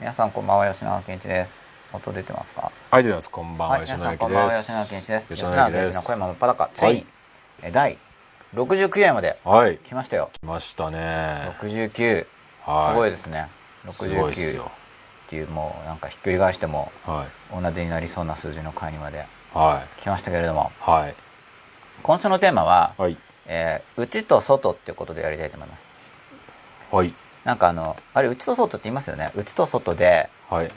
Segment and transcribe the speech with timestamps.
[0.00, 1.58] 皆さんこんばんは吉永健一です
[1.92, 2.70] 音出てますか？
[2.90, 3.30] はい、でます。
[3.30, 4.16] こんばんは、は吉永
[4.86, 5.70] 健一です吉吉永。
[5.70, 7.06] 健一の声も真っ裸つはいいに、
[7.62, 7.98] え第
[8.54, 11.56] 69夜まではい、来ましたよ来ましたね。
[11.60, 12.26] 69す
[12.70, 12.94] はい。
[12.96, 13.48] ごいですね
[13.92, 14.70] すごいです69よ。
[15.26, 17.26] っていうもうなんかひっくり返してもは
[17.58, 17.62] い。
[17.62, 19.24] 同じになりそうな数字の回にまで
[19.54, 20.02] はい。
[20.02, 21.14] 来ましたけれどもはい。
[22.02, 23.16] 今週のテーマは、はい。
[23.46, 25.86] えー内と外っていうことでやりたいと思います
[26.90, 27.14] はい。
[27.46, 29.30] なんかあのあれ内と外って言いますよね？
[29.36, 30.70] 内と外ではい。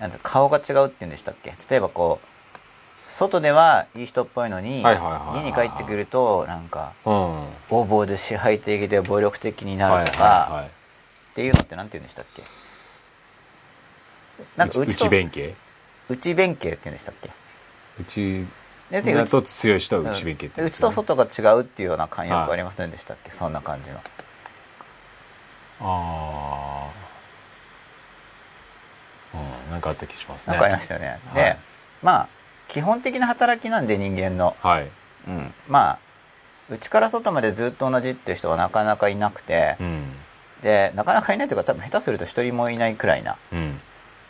[0.00, 1.54] なんて顔が違うって言うんでしたっけ？
[1.70, 7.12] 例えばこう外ではいい人っぽいのに家に帰ってくるとなんかうん。
[7.12, 12.42] は横暴で支配的で暴力的にいなるとか、はっていうのってなんて言うんでしたっけ？
[12.42, 12.44] い
[14.56, 15.54] なんか内と弁慶？
[16.08, 17.30] 内弁慶って言うんでしたっけ？
[18.00, 18.46] 内
[18.90, 20.66] 要するに内だと強い人は内弁慶ってね。
[20.66, 24.00] 内と外が違うっていうような慣用句ありませんでしたっけ、そんな感じの
[25.80, 26.88] あ
[29.34, 29.36] あ。
[29.66, 30.52] うん、なんかあった気しますね。
[30.52, 31.58] なんかありましたよね、で、はい
[32.02, 32.28] まあ
[32.68, 34.88] 基本的な働きなんで人間のはい。
[35.28, 35.98] うん、まあ
[36.68, 40.12] 内から外までずっと同じっていう人はなかなかいなくて、うん。
[40.62, 43.80] でなかなかいないというか多分下手すると一人もいないくらいな、うん。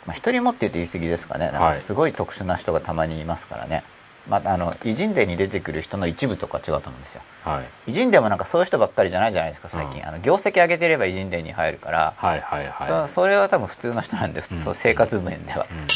[0.05, 3.83] まあ、一人もって言うと言い過ぎですかねなんかはいすごい特殊な人がたまにいますからね、
[4.29, 7.21] まあ、あの偉人伝に出てくる人の一部とか違うと思うんですよ。
[7.43, 7.91] はい。
[7.91, 10.07] 偉人伝もなんかそういう人ばっかりじゃないじゃないですか最近、うん。
[10.07, 13.07] あの業績上げてれば偉人伝に入るから、はいはいはい。
[13.07, 14.57] そそれは多分普通の人なんでうん。
[14.57, 15.87] そう生活面では、うんうん。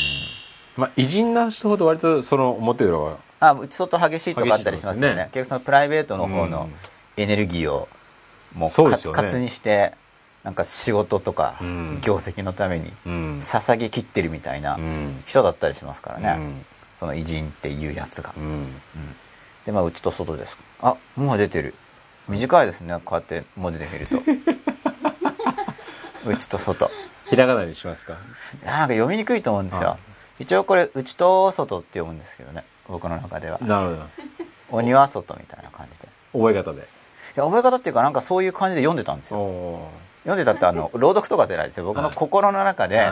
[0.77, 5.15] まあ、偉人な人ほど割とその表裏はあ内外激しいとかあったりしますよね。
[5.15, 5.23] ね。
[5.33, 6.73] 結局そのプライベートの方のうん。
[7.17, 7.89] エネルギーを
[8.55, 9.93] もうカツカツにして
[10.43, 11.99] なんか仕事とかうん。
[12.01, 13.39] 業績のためにうん。
[13.41, 15.23] 捧げ切ってるみたいなうん。
[15.25, 16.65] 人だったりしますからね、うん
[17.01, 18.67] その偉人っていうやつが、うん。
[19.65, 20.55] でまあ内と外です。
[20.79, 21.73] あもう出てる。
[22.29, 22.93] 短いですね。
[23.03, 24.21] こうやって文字で見ると。
[26.29, 26.91] 内と外。
[27.27, 28.13] ひらがなにしますか？
[28.13, 29.89] いやなんか読みにくいと思うんですよ。
[29.89, 29.97] あ。
[30.37, 32.63] 一応これ内と外って読むんですけどね。
[32.87, 33.57] 僕の中では。
[33.61, 34.77] なるほど。
[34.77, 36.07] 鬼は外みたいな感じで。
[36.33, 36.81] 覚え方で。
[36.81, 36.83] い
[37.35, 39.39] や覚え方っていうかなんかそういう感じで読んでたんですよ。
[39.39, 39.89] お
[40.25, 41.85] 読んでたってあの朗読とかじゃないですよ。
[41.85, 43.11] 僕の心の中で、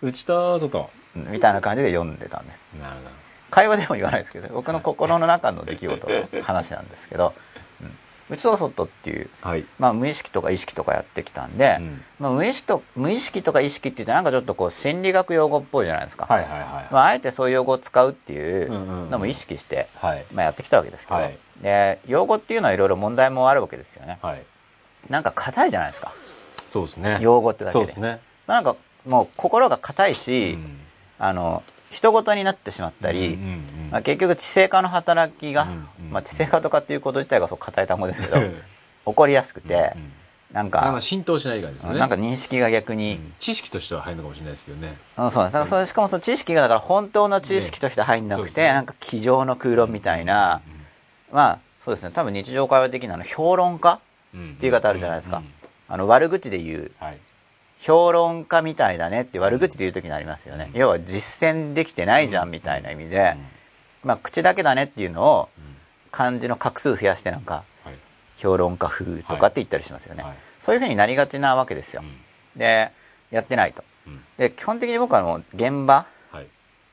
[0.00, 0.78] 内と外。
[0.78, 2.64] うんみたいな感じで読んでたんです。
[2.80, 7.34] なるほ会話でも言わないですけど僕の心の中の出来事の話なんですけど、
[7.82, 9.66] うん、内と外っていう、どはい。
[9.78, 12.02] まあ、無意識とか意識とかやってきたんで、うん。
[12.18, 19.10] まあ、無意識と無意識とか意識って言ってなんかちょっとこう心理学用語っぽいじゃないですか、はいはいはいまあ、あえてそういう用語を使うっていううんうんうん。
[19.10, 20.24] のも意識して、はい。
[20.32, 21.36] まあ、やってきたわけですけど、はい。
[21.60, 24.18] で用語っていうのはいろいろ問題もあるわけですよね。
[24.22, 24.42] はい。
[25.10, 26.12] なんか硬いじゃないですか。
[26.70, 27.18] そうですね。
[27.20, 27.84] 用語ってだけで。
[27.84, 28.20] そうですね。
[28.46, 30.78] まあなんかもう心が硬いし、うん
[31.24, 31.62] あの
[31.92, 33.38] 人事になってしまったり、
[33.92, 35.68] まあ、結局知性化の働きが、
[36.10, 38.60] まあ、知性化とかっていうこと自体がそう硬い単語ですけど うん
[39.04, 40.12] 起こりやすくて、うん
[40.52, 41.98] なんかか浸透しない感じですよね。
[41.98, 43.32] なんか認識が逆に、うん。
[43.40, 44.98] 知識としては入るのかもしれないですけどね。
[45.16, 45.52] うん、そうです。
[45.54, 48.74] だからそれしかもその知識がだから本当の知識として入んなくて、ね。
[48.74, 50.60] なんか机上の空論みたいな、
[51.32, 52.10] まあそうですね。
[52.12, 53.98] 多分日常会話的なの評論家
[54.36, 55.44] っていう方あるじゃないですか、うん。
[55.88, 56.92] あの悪口で言う。
[56.98, 57.18] はい
[57.82, 63.36] 評論家みたいだねって悪口で言う時にありますよね、要は実践できてないじゃんみたいな意味で、
[64.04, 65.64] まあ口だけだねっていうのをうん
[66.12, 67.94] 漢字の画数増やしてなんかはい。
[68.36, 70.34] 評論家風とかって言ったりしますよね、はい。
[70.60, 72.02] そういうふうになりがちなわけですよ、
[72.54, 72.90] で
[73.30, 73.82] やってないと。
[74.06, 74.20] うん。
[74.36, 76.46] で基本的に僕はもう現場、はい。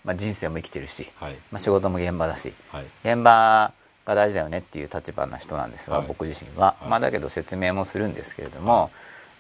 [0.05, 1.35] まあ、人生も生きてるし、はい。
[1.51, 2.85] まあ、仕事も現場だしはい。
[3.03, 3.73] 現場
[4.05, 6.07] が大事だよねっていう立場な人なんですが、はい。
[6.07, 6.89] 僕自身は、はい。
[6.89, 8.89] まあだけど説明もするんですけれども、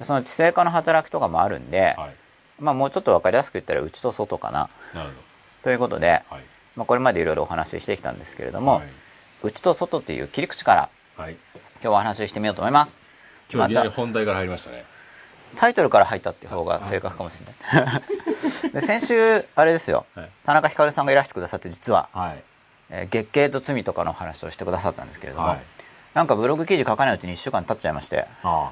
[0.03, 2.15] その知性化の働きとかもあるんで、はい。
[2.59, 4.69] まあもうちょっと分かりやすく言ったら内と外かな。
[5.63, 6.43] ということで、はい。
[6.75, 8.87] まあ、これまでいろいろお話ししてきたんですけれども、はい。
[9.43, 11.33] 内と外っていう切り口からはい。
[11.33, 11.39] 今
[11.81, 12.95] 日はお話ししてみようと思います。
[13.51, 14.85] 今日いきなり本題から入りましたね。
[15.55, 17.39] タイトルから入ったっていう方が正確かもし
[17.73, 18.71] れない。
[18.71, 20.29] で先週あれですよ、はい。
[20.45, 22.43] 田中ひかるさんがいらしてくださって実は、はい。
[22.91, 25.59] えー月経と罪とかの話をしてくださったんですけれども、はい。
[26.13, 28.71] なんかブログ記事書かないうちに1週間経っちゃいまして、あ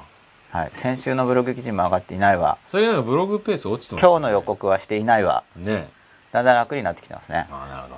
[0.50, 2.58] はい、先週のブログ記事も上がっていないわ。
[2.68, 5.44] それなんかブログペース落ちてますよ今日の予告はしていないわ。
[5.56, 5.88] ね。
[6.32, 7.46] だんだん楽になってきてますね。
[7.50, 7.88] ああなるほ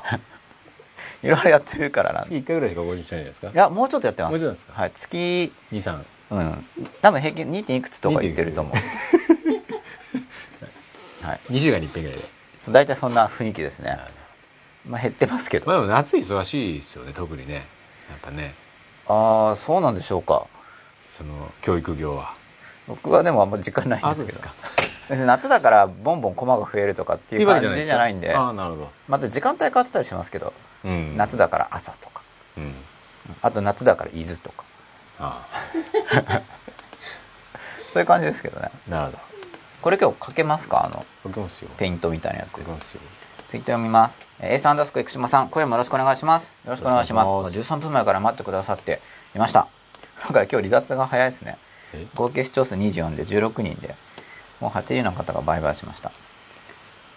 [1.22, 1.22] ど。
[1.28, 2.20] いろいろやってるからな。
[2.20, 3.48] ん月1回ぐらいしか更新してないですか？
[3.48, 4.32] いやもうちょっとやってます。
[4.32, 4.72] もうちょっとですか？
[4.80, 6.66] はい、月23うん。
[7.02, 7.64] 多分平均 2.
[7.64, 8.75] 点いくつとか言ってると思う。
[11.26, 11.40] はい。
[11.50, 12.25] 2週間に1遍ぐらいで。
[12.69, 13.98] 大体そんな雰囲気ですね。
[14.88, 15.66] まあ減ってますけど。
[15.66, 17.12] まあでも夏忙しいですよね。
[17.14, 17.54] 特にね。
[17.54, 17.60] や
[18.16, 18.54] っぱね。
[19.06, 20.46] ああそうなんでしょうか。
[21.10, 22.34] その教育業は
[22.90, 24.40] 僕はでもあんま時間ないんですけど。
[25.08, 28.34] 別に夏だからボンボン駒が増えるとかっていう感じじゃないんで。
[28.34, 28.90] ああなるほど。
[29.08, 30.52] また時間帯変わってたりしますけど、
[30.84, 31.16] うん。
[31.16, 32.22] 夏だから朝とか。
[32.56, 32.75] うん。
[33.42, 34.64] あと夏だから伊豆とか。
[35.19, 35.46] あ
[37.92, 38.70] そういう感じですけどね。
[38.88, 39.19] あなるほど。
[39.82, 40.84] これ今日かけますか？
[40.84, 41.70] あのかけますよ。
[41.76, 42.52] ペイントみたいなやつ。
[42.52, 43.00] かけますよ。
[43.50, 44.20] ツイー読みます。
[44.38, 46.44] えー、エースアンダースコ生島さん、今夜もよろしくお願いします。
[46.44, 47.50] よろしくお願いします。
[47.50, 47.75] しします。
[47.75, 49.00] 13分前から待ってくださって
[49.34, 49.66] いました。
[50.22, 51.58] なんか今日離脱が早いですね。
[51.94, 52.06] え？
[52.14, 53.94] 合計視聴数24で16人で、
[54.60, 56.12] もう80の方が売買しました。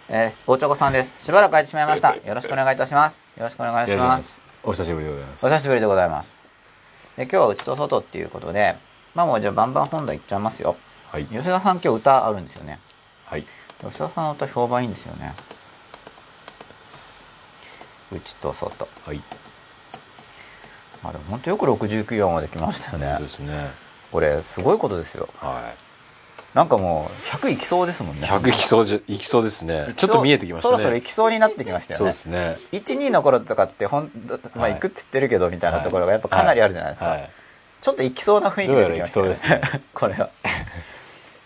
[0.08, 1.14] えー、大チョコさんです。
[1.20, 2.14] しばらく空いてしまいました。
[2.16, 3.20] よろしくお願いいたします。
[3.36, 4.40] よろしくお願いします。
[4.62, 6.38] お久しぶりでございますお久しぶりでございます。
[7.16, 8.76] で、今日は内と外っていうことで、
[9.14, 10.76] まあもうじゃあバンバン本題いっちゃいますよ。
[11.10, 12.80] はい吉田さん今日歌あるんですよね。
[13.26, 13.46] はい
[13.80, 15.34] 吉田さんの歌評判いいんですよね。
[18.10, 18.88] 内と外。
[19.04, 19.22] はい
[21.02, 23.22] まあでも本当よく69音まで来ましたよねそう。
[23.22, 23.83] ですね
[24.14, 25.28] これすごいことですよ。
[25.38, 25.74] は
[26.54, 28.28] なんかもう100いきそうですもんいね。
[28.28, 32.12] 100いきそうじゃいきそうですねちょっと見えてきましたねそろそろいきそうになってきましたよそうね。
[32.12, 37.08] ですね1、2の頃とかってほん、まあはい行くって言ってるけどみたいなところがやっぱかなりあるじゃないですか。
[37.08, 37.30] はい
[37.82, 39.34] ちょっと行きそうな雰囲気出てきましたよね。
[39.34, 40.30] どうやら行きそうこれは。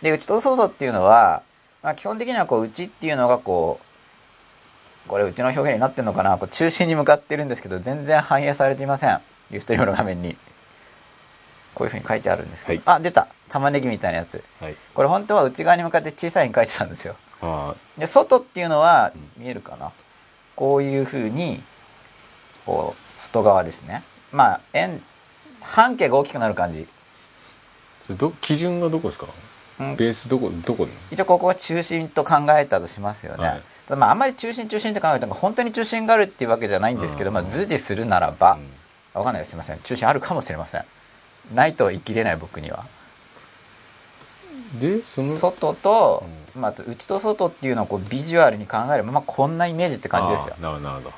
[0.02, 1.42] で、内と外っていうのは、
[1.82, 9.20] まあ基本的にはこう内っていうのがこう、これうちの表現になってるのかなこう中心に向かってるんですけど全然反映されていません
[9.50, 10.36] ユーストリームの画面に
[11.78, 13.28] こういうふうに書いてあるんですけど、あ出た。
[13.48, 14.42] 玉ねぎみたいなやつ。
[14.60, 14.76] はい。
[14.94, 17.14] これ本当は内側に向かって小さいに書いてたんですよ。
[17.40, 19.92] あで外っていうのは見えるかな？
[20.56, 21.62] こういうふうに
[22.66, 24.02] こう外側ですね。
[24.32, 25.00] まあ円
[25.60, 26.88] 半径が大きくなる感じ、
[28.00, 29.28] それど基準がどこですか？
[29.78, 29.96] うん。
[29.96, 33.62] ベースどこどこ一応ここが中心と考えたとしますよね、はい。
[33.96, 37.34] まああんまり中心中心って考えたら本当に中心があるっていうわけじゃないんですけど、うん。
[37.34, 38.68] まあ、図示するならば、うん。
[39.14, 39.50] わかんないです。
[39.50, 39.78] すいません。
[39.78, 40.84] 中心あるかもしれません
[41.54, 42.86] ないと言い切れない僕には。
[44.80, 46.24] でその外と、
[46.54, 50.56] まあ、内と外っていうのをこうビジュアルに考えれば、まあ、こんなイメージって感じですよ。
[50.60, 51.12] なるほど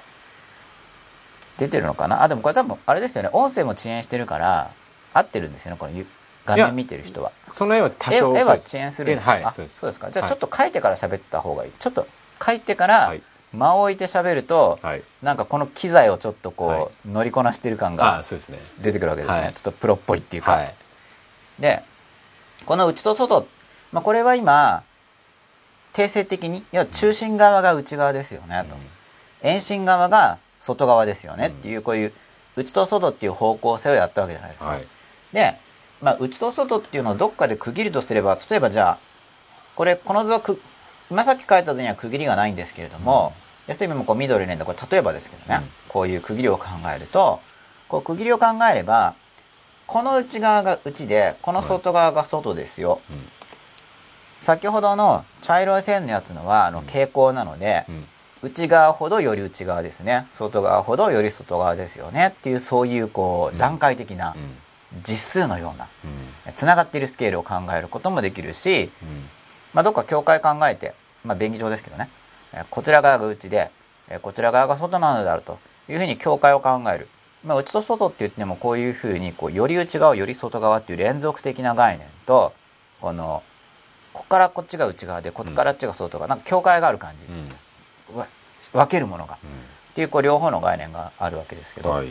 [1.59, 2.23] 出てるのかな？
[2.23, 3.31] あでもこれ多分あれですよね。
[3.33, 4.71] 音声も遅延してるから
[5.13, 6.07] 合ってるんですよねこのゆ
[6.47, 7.33] 画面見てる人は。
[7.53, 9.81] その絵は多絵少絵は遅延するんですか、はいそうです。
[9.81, 10.11] そうですか。
[10.11, 11.73] じゃあはいちょっと書いてから喋った方がいい。
[11.79, 12.07] ちょっと
[12.45, 15.03] 書いてからはい間を置いて喋ると、はい。
[15.23, 16.89] なんかこの機材をちょっとこう、はい。
[17.07, 18.23] 乗りこなしてる感あが
[18.81, 19.55] 出てくるわけですね、はい。
[19.55, 20.75] ちょっとプロっぽいっていうか、はい。
[21.59, 21.83] で
[22.67, 23.47] この内と外、
[23.93, 24.83] まあ、これは今
[25.93, 28.77] 定性的に要は中心側が内側ですよねと、
[29.43, 32.13] 遠心側が外側ですよねっていうこういう
[32.57, 34.87] 内と外っていう方向性をやったわけじゃないですか、はい。
[35.33, 35.57] で、
[36.01, 38.99] まあ、内と外っていうのをどっかで区切るとすれば例えばじゃあ
[39.75, 40.61] これこの図はく
[41.11, 43.33] 今さっき書いた図には区切りがないんですけれども、
[43.67, 45.71] 要するにもうこう緑ねこれ例えばですけどね、うん。
[45.89, 47.41] こういう区切りを考えると
[47.89, 49.15] こう区切りを考えれば
[49.87, 53.29] この内側が内でこの外側が外ですよ、うん。
[54.39, 58.05] 先ほどの茶色い線のやつのはあの傾向なので、うん。
[58.43, 60.27] 内側ほどより内側ですね。
[60.33, 62.29] 外側ほどより外側ですよね。
[62.29, 65.03] っていうそういうこううん段階的なうん。
[65.05, 65.89] 実数のような
[66.47, 66.53] うん。
[66.55, 69.29] つながっているスケールを考えることもできるし、うん
[69.73, 70.95] まあ、どっか境界考えて、
[71.25, 72.09] まあ、便宜上ですけどね。
[72.53, 73.71] えーこちら側が内で
[74.09, 75.59] えーこちら側が外なのであると
[75.89, 77.09] いうふうに境界を考える、
[77.45, 82.53] まあ、内と外って言ってもこういうふうにこうより内側より外側っていう連続的な概念と
[83.01, 83.43] この
[84.13, 88.19] ここからこっちが内側でこっからあっちが外側、なんか境界がある感じ、うん。
[88.19, 88.27] わ
[88.73, 89.35] 分けるものが。
[89.35, 89.39] っ
[89.95, 92.09] ていうこう両方の概念があるわけですけど、はい。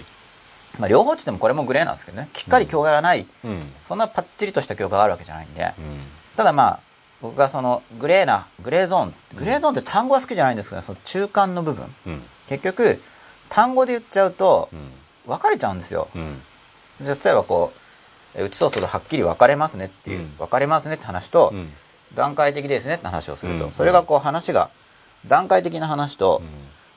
[0.78, 2.30] まあ、両方って言ってもこれもグレーなんですけどね。
[2.34, 3.74] きっかり境界がない、うん。
[3.88, 6.00] そんなパッチリとした境界があるわけじゃないんで、うん。
[6.38, 6.80] ただまあ
[7.22, 11.94] 僕がそのグレーなグレーゾーングレーゾーンって単語は好きじゃないんですけどその中間の部分。
[12.08, 12.22] うん。
[12.48, 13.02] 結局
[13.50, 14.92] 単語で言っちゃうとうん。
[15.26, 16.08] 分かれちゃうんですよ。
[16.16, 16.42] うん。
[17.00, 17.72] 例えばこ
[18.36, 20.38] うえ内と外はっきり分かれますねっていう、うん。
[20.38, 21.74] 分かれますねって話と、うん。
[22.16, 23.72] 段階的ですねって話をすると、うん。
[23.72, 24.70] それがこう話が
[25.28, 26.42] 段階的な話と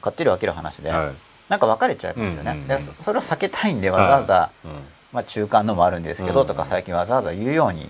[0.00, 1.14] うかっちり分ける話で、んはい。
[1.48, 4.70] なんか分かれちゃいますよね、でそそれを避けたいんでわざわざ、うん
[5.12, 6.46] まあ、中間のもあるんですけど、うん。
[6.46, 7.82] とか最近わざわざ言うように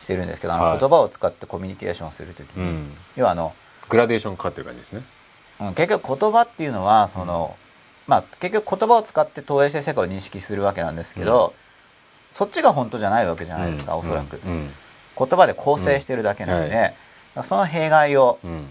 [0.00, 0.78] してるんですけど、あのはい。
[0.78, 2.92] 言葉を使ってコミュニケーションするときに、うん。
[3.16, 3.52] 要はあの、
[3.88, 5.02] グラデーションかかってる感じですね。
[5.60, 7.56] うん結局言葉っていうのはその、
[8.06, 11.54] まあ結局言葉を使って投影性世界を認識するわけなんですけど、
[12.30, 13.98] そっちが本当じゃないわけじゃないですか、うん。
[14.00, 14.72] おそらく、うん。
[15.16, 16.94] 言葉で構成してるだけなので、
[17.44, 18.70] その弊害をうん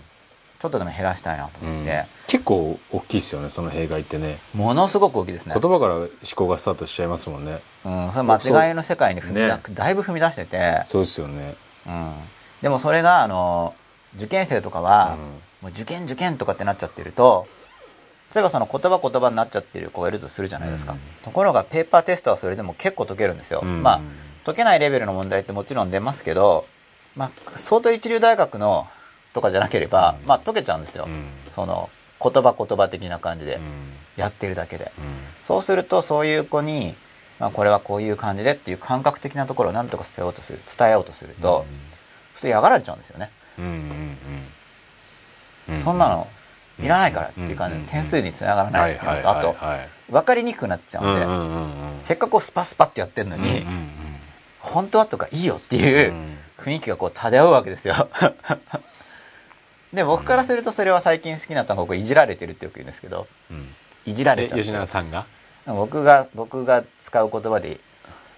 [0.62, 4.38] ちょっとでも減らしたいなとうん思って、結構大きいですよねその弊害ってね。
[4.54, 5.56] ものすごく大きいですね。
[5.60, 7.60] 言葉から思考がスタートしちゃいますもんね。
[7.84, 9.64] うん、それ間違いの世界に踏みだ、ね。
[9.72, 11.56] だいぶ踏み出してて、そうですよね。
[11.88, 12.14] うん、
[12.62, 13.74] でもそれがあの
[14.16, 15.42] 受験生とかは、うん。
[15.62, 17.48] もう受験受験とかってなっちゃってると
[18.34, 21.00] 例えばその言葉言葉になっちゃってる子がいるとするじゃないですか、うん。
[21.24, 23.84] ところがペーパーテストはそれでも結構解けるんですよ、うん。
[23.84, 24.02] まあ
[24.44, 26.66] 解けないレベルの問題ってもちろん出ますけど、
[27.16, 28.88] まあ、相当一流大学の
[29.34, 30.28] とかじゃなければ、うん。
[30.28, 31.26] まあ解けちゃうんですよ、うん。
[31.54, 31.90] その
[32.22, 33.56] 言葉言葉的な感じで。
[33.56, 33.62] うん。
[34.18, 35.06] やってるだけで、うん。
[35.46, 36.96] そうするとそういう子に、
[37.40, 40.60] まあ、これはこういう感じでっていう感覚的なところを何とか伝えようとする。
[40.78, 41.66] 伝えようとすると、
[42.34, 43.32] 普通嫌がられちゃうんですよね。
[45.86, 46.28] そんなの
[46.78, 49.56] いらないからっていう感じで点数につながらないしっていうのとあと
[50.10, 53.66] 分かりにくくなっちゃうんで、せっかくこうスパスパってやってるのに、
[54.60, 56.38] 本当はとかいいよってういうん。
[56.58, 58.10] 雰囲気がこう漂うわけですよ
[59.94, 63.68] で僕からするとそれは最近好きになったのが僕いじられてるってよく言うんですけどうん。
[64.06, 65.26] いじられちゃって永さんが？
[65.68, 67.80] 僕が僕が使う言葉で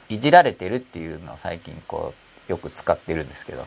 [0.10, 2.14] いじられてるっていうのを最近こ
[2.50, 3.66] うよく使ってるんですけど。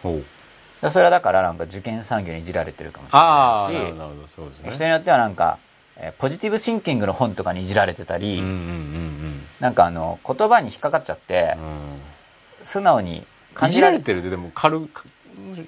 [0.90, 3.99] それはだからなんか受験産業にいじられてるかもしれないし。
[3.99, 4.71] なるほどそうですね。
[4.73, 5.59] 人によってはなんか、
[5.97, 11.64] えーポジティブシンキングの本とかにいじられてたり、うんうんうんなんかあの言葉に引っかかっちゃってうん。
[11.64, 12.00] うん
[12.64, 13.25] 素直に
[13.55, 14.88] 感いじられてるってでも軽い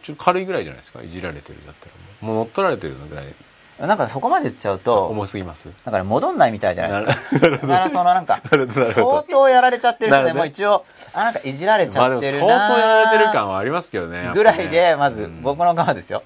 [0.03, 1.01] ちょっと軽いぐらいじゃないですか？
[1.03, 3.35] いじられてるだったらもう乗っ取られてるぐらい
[3.81, 5.71] なんかそこまで言っちゃうと重すぎます。
[5.85, 7.49] だから戻んないみたいじゃないですか。
[7.49, 8.43] だからそのなんか
[8.93, 10.85] 相当やられちゃってる人でも一応
[11.15, 15.43] あなんかいじられちゃってる相な当やられてる感はありますけどねぐらいでまずうん。
[15.43, 16.25] 僕の側ですよ。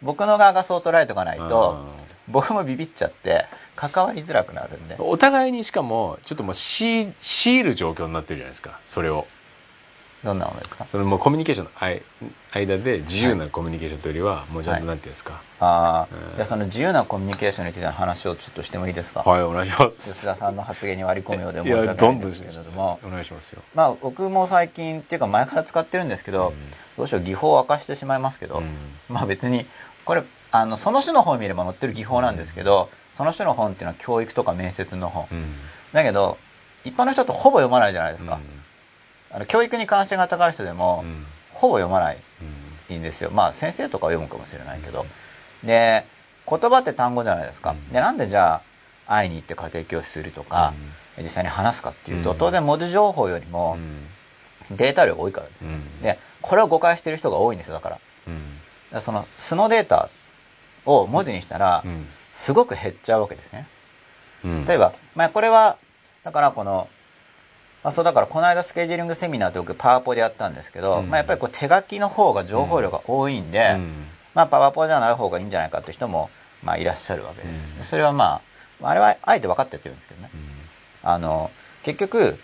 [0.00, 1.84] 僕の側がそう捉えとかないと
[2.26, 3.44] 僕もビビっちゃって
[3.76, 4.94] 関わりづらくなるんで。
[4.94, 9.26] うんお互いにしかもちょっともう強い強いる状況になってるじゃないですかそれを
[10.24, 10.86] どんなものですか？
[10.90, 12.02] そのもうコミュニケーションの間
[12.52, 15.42] 間で自由なコミュニケーションというよりはもうちゃんはいとなんていうんですか？
[15.60, 16.36] ああ、うん。
[16.36, 20.12] じゃあその自由なコミュニケーションについての話をちょっとしてもいいですか、はいお願いします。
[20.14, 22.98] 吉田さんの発言に割り込むようで申いし訳ないですけれども。
[23.04, 23.62] お願いしますよ。
[23.74, 26.52] まあ僕も最近っていうか前から使ってるんですけど、
[26.96, 28.64] どうしよう技法を明かしてしまいますけど、うん。
[29.08, 29.66] まあ別に
[30.04, 35.44] これあのその種の本を見れば載ってる技法なんですけど、その種の本っていうのは教育とか面接の本、うん。
[35.92, 36.38] だけど
[36.84, 38.38] 一般の人ってほぼ読まないじゃないですか、
[39.34, 41.04] あの教育に関心が高い人でも、
[41.52, 42.18] ほぼ読まない
[42.88, 43.30] うんんですよ。
[43.32, 45.04] まあ先生とかは読むかもしれないけど。
[45.64, 46.06] で
[46.48, 47.88] 言葉って単語じゃないですか、うん。
[47.88, 48.62] でなんでじゃ
[49.06, 50.72] あ会いに行って家庭教師するとか、
[51.18, 52.38] 実際に話すかっていうと、うん。
[52.38, 54.76] 当然文字情報よりうもん。
[54.76, 56.00] データ量が多いからですよ、うん。
[56.00, 57.94] でこれを誤解してる人が多いんですよだから。
[57.96, 58.42] だかうん
[58.92, 60.10] らその素のデータ
[60.86, 62.06] を文字にしたらうん。
[62.34, 63.66] すごく減っちゃうわけですね。
[64.44, 64.64] うん。
[64.64, 65.78] 例えば、まあ、これは
[66.24, 66.88] だからこの、
[67.84, 71.10] まあ、そうだからこの間スケジューリングセミナーって僕パワポでやったんですけど、うん。
[71.10, 74.06] まあ、やっぱりこう手書きの方が情報量が多いんで、うん。
[74.34, 76.30] まあ、パワポじゃない方がいいんじゃないかっていう人も、
[76.62, 77.84] まあ、いらっしゃるわけです、うん。
[77.84, 78.40] それはま
[78.82, 80.30] ああれはあえて分かってやってるんですけどね。
[80.34, 80.36] う
[81.06, 81.10] ん。
[81.10, 81.50] あの
[81.82, 82.38] 結局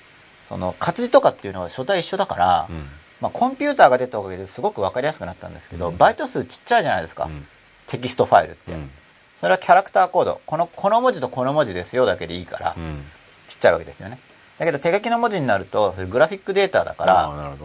[0.47, 2.87] その活字とかっていうのは書体一緒だから、うん。
[3.23, 5.97] まあ、コンピューターが出たおかげですごく分かりやすくなったんですけど、うん。
[5.97, 7.47] バイト数ちっちゃいじゃないですか、うん。
[7.87, 8.91] テキストファイルって、うん。
[9.39, 10.41] それはキャラクターコード。
[10.45, 13.05] このこの文字とこの文字ですよだけでいいから、うん。
[13.49, 14.21] ちっちゃいわけですよね
[14.61, 17.57] だけど手書きの文字になるとそれグラフィックデータだから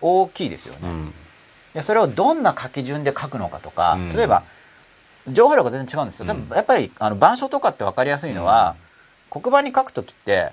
[0.00, 1.14] 大きいですよね、うん。
[1.74, 4.12] でそれをどんな書き順で書くのかとか、うん。
[4.16, 4.44] 例えば
[5.30, 6.48] 情報量が全然違うんですよ、うん。
[6.48, 8.76] やっぱりあの板書とかって分かりやすいのは、
[9.30, 10.52] 黒板に書くときって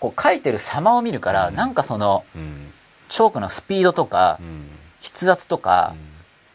[0.00, 1.54] こう書いてる様を見るから、うん。
[1.54, 2.70] なんかそのうん。
[3.08, 4.68] チョークのスピードとか、うん。
[5.00, 5.94] 筆圧とか、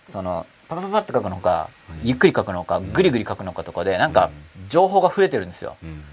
[0.06, 2.08] そのパパパパって書くのか、うん。
[2.08, 2.94] ゆっくり書くのか、うん。
[2.94, 4.30] ぐりぐり書くのかとかでなんか
[4.70, 5.78] 情報が増えてるんですよ。
[5.82, 6.04] うん。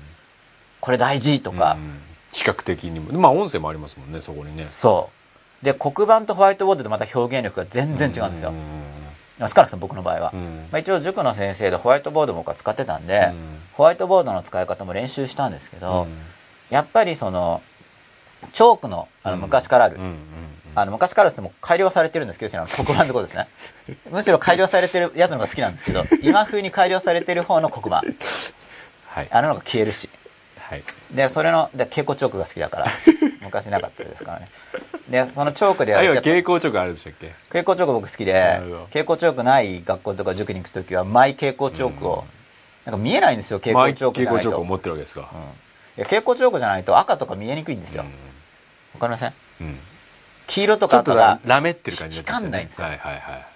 [0.80, 1.76] これ大事とか、
[2.34, 3.12] うん視覚的にも。
[3.18, 4.66] まあ音声もありますもんねそこにね。
[4.66, 5.10] そ
[5.62, 5.64] う。
[5.64, 8.52] で黒板とホワイトボードでまた表現力が全然違うんですよ、
[9.38, 10.68] 少なくとも僕の場合は、うん。
[10.70, 13.34] まあ、一応塾の先生でホワイトボード僕は使ってたんで、うん。
[13.72, 16.18] ホワイトボードの使い方も練習したんですけど、うん。
[16.68, 17.62] やっぱりその
[18.52, 19.98] チョークのあの昔からある、
[20.74, 23.48] あの昔からですも改良されてるんですけど黒板のところですね。
[24.10, 28.02] むしろ改良されてるやつの方が好きなんですけど今風に改良されてる方の黒板。
[29.06, 29.28] はい。
[29.30, 30.10] あののが消えるし
[30.68, 30.84] はい。
[31.10, 32.86] でそれので蛍光チョークが好きだから。
[33.44, 34.48] 昔なかったですからね。
[35.08, 37.34] でそのチョークでやあ今ると蛍光直あるでしたっけ？
[37.50, 38.32] 蛍光チョーク僕好きで
[38.88, 42.24] 蛍光チョークない学校とか塾に行く時はマイ蛍光チョークを、
[42.86, 45.20] なんか見えないんですよ蛍光チョークじゃないと、蛍光直を持ってるわけですか。
[45.20, 45.42] うん、い
[45.98, 48.04] や蛍光チョークじゃないと赤とか見えにくいんですよ、
[48.94, 49.32] わかりません？
[49.60, 49.66] うん。
[49.66, 49.78] うん
[50.46, 52.22] 黄色とちょっとか赤がラメってる感じね。
[52.26, 52.84] 光んないんですよ。
[52.86, 53.46] はいはいはい。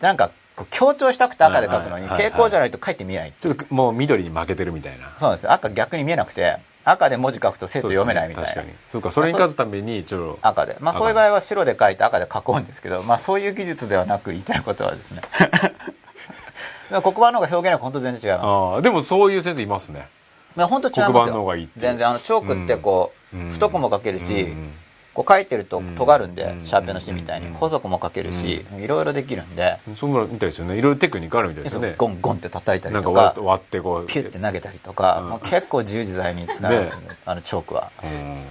[0.00, 3.32] なんかこう強調したくて赤で描くのに蛍光じゃないと書いて見えない。
[3.38, 5.12] ちょっともう緑に負けてるみたいな。
[5.18, 5.52] そうなんですよ。
[5.52, 8.70] 赤逆に見えなくて赤で文字書くと生徒読めないみたいな、そうに。
[8.88, 10.76] そうかそれに勝つためにちょっと赤で。
[10.80, 15.22] まあそういう場合は白で書いて赤で書こうんですけどまあそういう技術ではなく言いたいことはですね。
[16.90, 18.46] 黒板の方が表現力本当全然違います。
[18.46, 20.06] ああでもそういう先生いますね。
[20.54, 21.12] まあ本当違いますよ。
[21.12, 24.72] 黒板の方がいい全然あのチョークってこう、うん太くも書けるし、うん
[25.14, 26.60] こう書いてると尖るんで、うん。
[26.60, 27.52] シャーペンの芯みたいに、うん。
[27.54, 30.76] 細くも書けるし、いろいろできるんで、そんなのみたいですよね。
[30.76, 31.94] いろいろテクニックあるみたいですよね。
[31.96, 35.28] ゴンゴンって叩いたりとか割ってこうピュッて投げたりとか、うん。
[35.30, 37.16] もう結構自由自在に使いますねね。
[37.24, 37.92] あのチョークは。
[38.02, 38.44] うん。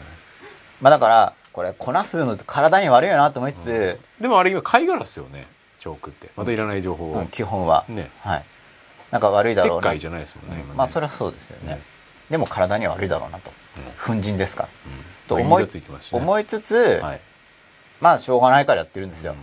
[0.81, 5.45] まあだから、これ、粉吸うの体に悪いよなと思いつつ、でもあれ今貝殻っすよね
[5.79, 6.29] チョークって。
[6.35, 7.15] またいらない情報を。
[7.15, 8.09] うん基本は、ね。
[8.21, 8.45] はい。
[9.11, 9.95] なんか悪いだろうな。
[9.95, 11.73] じゃないですもんねまあそれはそうですよね。
[11.73, 11.81] ね
[12.31, 13.51] でも体には悪いだろうなと。
[14.03, 14.69] 粉塵ですから。
[15.23, 15.67] うんと思い
[16.11, 17.21] 思いつつ、はい。
[18.01, 19.35] まあしょうがないからやってるんですよ。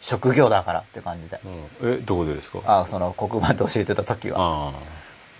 [0.00, 1.40] 職業だからって感じで。
[1.82, 1.94] うん。
[1.94, 2.60] えどこでですか？
[2.64, 4.36] あその黒板で教えてた時は。
[4.38, 4.72] あ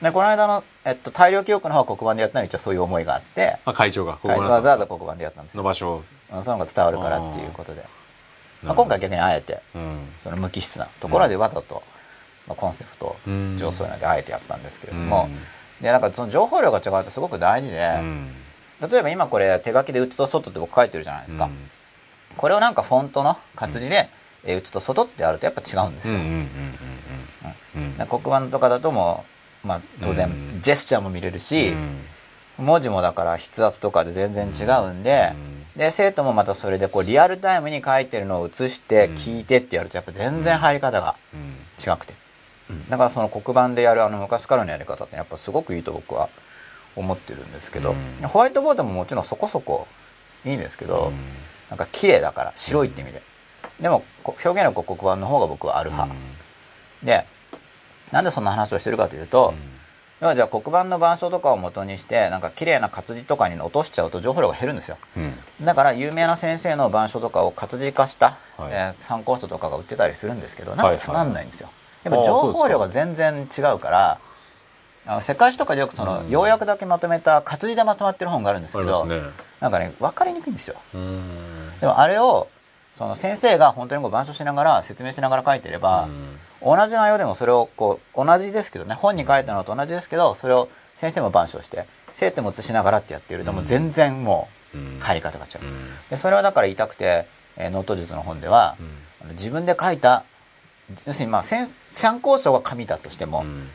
[0.02, 3.58] でこの間の、えっと、大量記憶の方は黒板でやったのに一応そういう思いがあって。
[3.64, 4.14] ああ会長が。
[4.14, 5.62] ここわざわざ黒板でやったんですよ。
[5.62, 7.84] の場所その方が伝わるからっていうことで、
[8.62, 10.08] まあ、今回逆にあえてうん。
[10.22, 11.82] その無機質なところでわざと、
[12.46, 13.58] まあ、コンセプトうん。
[13.58, 15.28] 上そういうのであえてやったんですけれども、
[15.80, 18.34] でなんかその情報量が違うとすごく大事で、うん
[18.80, 21.56] 例えば今これ手書きで内と外って僕書いてるじゃないですか、うん。
[22.36, 24.08] これをなんかフォントの活字で、
[24.44, 26.18] えー内と外ってやるとやっぱ違うんですよ、
[28.06, 29.24] 黒板とかだとも
[29.64, 30.62] う、まあ、当然うん。
[30.62, 31.70] ジェスチャーも見れるし、
[32.58, 32.64] うん。
[32.64, 35.34] 文字もだから筆圧とかで全然違うんで、
[35.76, 39.14] で生徒もまたそれでこうリアルタイムに書いてるのを写してうん。
[39.16, 41.50] 聞いてってやるとやっぱ全然入り方がうん。
[41.78, 42.14] 違くて、
[42.88, 46.30] だからその黒板でやるあの昔からのやり方ってやっぱすごくいいと僕は思
[46.96, 48.28] ってるんですけど、うん。
[48.28, 49.86] ホワイトボードももちろんそこそこ
[50.44, 51.12] いいんですけど、
[51.68, 53.22] なんか綺麗だから白いって意味で、
[53.80, 56.14] でもこ表現力は黒板の方が僕はある派、
[57.02, 57.26] で
[58.12, 59.54] なんでそんな話をしてるかというと、
[60.20, 64.98] 要はじゃあ黒板の板書とかを元にしてなんか綺麗な活字とかに落としちゃうと情報量が減るんですよ。
[65.16, 65.64] うん。
[65.64, 68.70] だから有名な先生の板書とかを活字化した、はい。
[68.72, 74.18] えー参考書とかが売ってたりするんですけどなんかつまんないんですよ、はいはいやっぱ情報量が全然違うから
[75.22, 76.30] 世界史とかでよくその、うん。
[76.30, 79.20] 要約だけまとめた活字でまとまってる本があるんですけど、ね。
[79.60, 80.76] なんかね分かりにくいんですよ。
[80.94, 81.78] うん。
[81.80, 82.48] でもあれを
[82.92, 86.08] その先生が本当にこう板書しながら説明しながら書いてれば、
[86.62, 94.98] 同じ内容でもそれをこう同じですけどね本に書いたのと同じですけどそれを先生も板書して生徒も写しながらってやってるともう全然もううん。
[95.00, 95.64] 入り方が違う。
[95.64, 95.90] うん。
[96.10, 97.26] でそれはだから言いたくて、
[97.56, 98.76] えーノート術の本では、
[99.32, 100.24] 自分で書いた
[101.06, 103.68] 要するにまあ先参考書が紙だとしても、うん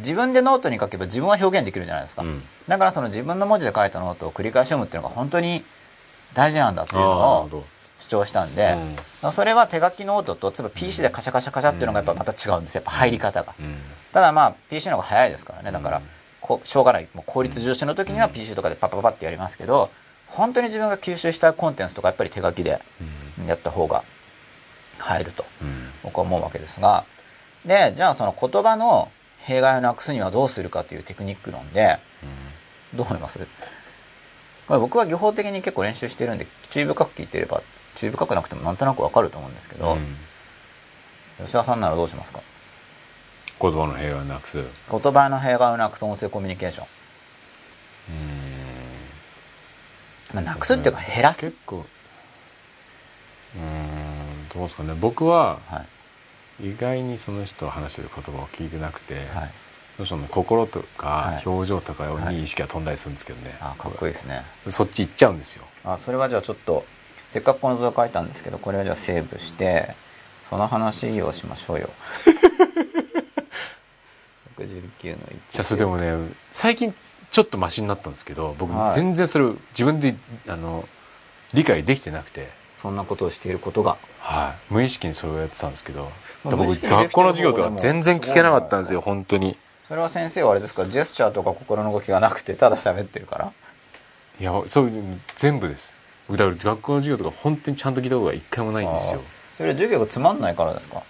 [0.00, 2.42] 自分でノートに書けば自分は表現できるじゃないですか、うん。
[2.68, 5.64] だからその自分の文字で書いたノートを繰り返し読むっていうのが本当に
[6.34, 7.64] 大事なんだっていうのを
[8.00, 8.76] 主張したんで、
[9.22, 9.32] うん。
[9.32, 13.76] それは手書きノートと例えば PC でカシャカシャカシャっていうのがやっぱまた違うんですよやっぱ入り方が、うん。
[14.12, 15.72] ただまあ PC の方が早いですからね。
[15.72, 16.04] だから、うん
[16.40, 19.90] こうしょうがないもう効率重視の時には PC とかでパッパパパってやりますけど
[20.26, 22.80] 本当に自分が吸収したいコンテンツとかやっぱり手書きで
[23.38, 23.46] うん。
[23.46, 24.02] やった方が
[24.98, 25.90] 入るとうん。
[26.02, 27.04] 僕は思うわけですが。
[27.64, 31.98] でじゃあその言葉の弊害をなくすにはどうするかというテクニック論で
[32.94, 33.38] どう思います？
[34.66, 37.62] これ僕は技法的に結構練習してるんで注意深く聞いてれば
[37.96, 40.16] 注意深くなくてもなんとなくわかると思うんですけど、うん。
[41.38, 42.40] 吉田さんならどうしますか？
[43.60, 44.58] 言葉の平和をなくす。
[44.58, 46.86] うん言葉の弊害をなくす音声コミュニケーション、
[50.34, 51.84] まあ、なくすっていうか減らす、結構。
[53.56, 54.94] うんどうですかね。
[54.94, 55.86] 僕ははい
[56.62, 59.50] 意外にその人が話してる言葉を聞いてなくて、はい、
[59.96, 61.42] その人の心とはい。
[61.42, 64.44] か表情とかはいに意識が飛んだりするんですけどね、あかっこいいですね。
[64.68, 65.64] そっち行っちゃうんですよ。
[65.84, 66.84] あそれはじゃあちょっと
[67.32, 69.94] せっかくこの図を書いたんですけどこれをじゃあセーブして
[70.48, 71.90] その話をしましょうよ。
[74.58, 76.12] 69の1じゃあそれでもね
[76.52, 76.94] 最近
[77.30, 78.94] ちょっとマシになったんですけど僕はい。
[78.94, 80.16] 全然それを自分で
[80.48, 80.86] あの
[81.54, 83.96] 理解できてなくて、そんなことをしていることが。
[84.20, 86.10] はい、無意識にそれをやってたんですけど。
[86.44, 89.56] まあ僕学校の授業とか全然聞けなかったんですよ方本当に。
[89.88, 90.86] それは先生はあれですか？
[90.86, 93.52] ジェスチャーとか心の動きがなくてただ喋ってるから？
[94.40, 94.90] いやそう
[95.36, 95.94] 全部です。
[96.30, 99.20] だから学校の授業とか本当にちゃんと聞いたことが一回もないんですよ。
[99.56, 100.98] それは授業がつまんないからですか？
[100.98, 101.00] い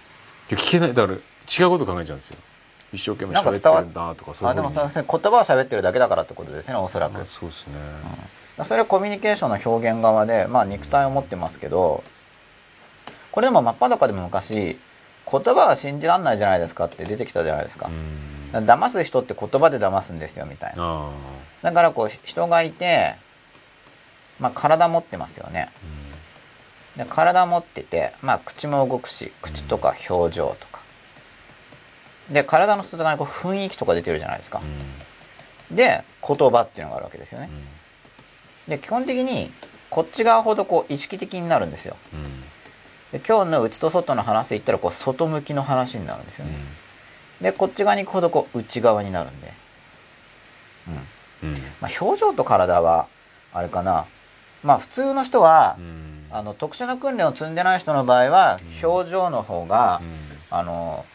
[0.53, 0.93] や聞けない。
[0.93, 2.39] だから違うこと考えちゃうんですよ。
[2.91, 5.13] 一生懸命喋ってるんだとかそういうあでもその言葉を
[5.45, 7.73] 喋ってるだけだからってことですねおそらく、まあそうですね、
[8.65, 12.03] それはコミュニケーションの表現側で、まあ、肉体を持ってますけど
[13.31, 14.77] これでも真っ裸でも昔
[15.31, 17.89] 言葉は信じらんないじゃないですかって出てきたじゃないですか。
[18.53, 18.65] う、ん。
[18.65, 20.83] 騙す人って言葉で騙すんですよみたいな。
[20.83, 21.09] あ
[21.61, 23.15] だからこう人がいて、
[24.39, 25.69] まあ、体持ってますよね。
[26.97, 30.81] で体持ってて、まあ、口も動くし口とか表情とか。
[32.29, 34.61] で体の外側にこう雰囲気とか出てるじゃないですか。
[35.69, 35.75] うん。
[35.75, 37.49] で言葉っていうのがあるわけですよね
[38.71, 39.51] で基本的に
[39.89, 41.97] こっち側ほどこう意識的になるんですよ。
[42.13, 42.41] うん。
[43.11, 46.55] で今日の内と外の話で言ったらこう外向きの話になるんですよね、
[47.41, 49.53] でこっち側に行くほどこう内側になるんで、
[51.43, 51.49] うん。
[51.49, 51.57] うん。
[51.81, 53.07] まあ、表情と体は
[53.53, 54.05] あれかな。
[54.63, 56.27] まあ普通の人はう、ん。
[56.31, 60.01] あの特殊な訓練を積んでない人の場合は表情の方が、
[60.49, 61.05] あの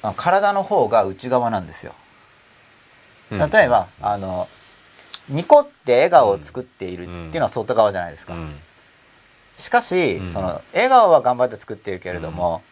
[0.00, 1.94] あ体の方が内側なんですよ。
[3.30, 3.50] うん。
[3.50, 4.48] 例えば、あの
[5.28, 8.54] ニコって笑顔を作っているっていうのは外側じゃないですか、うん。
[9.56, 10.26] しかし、うん。
[10.26, 12.62] その笑顔は頑張って作っているけれども、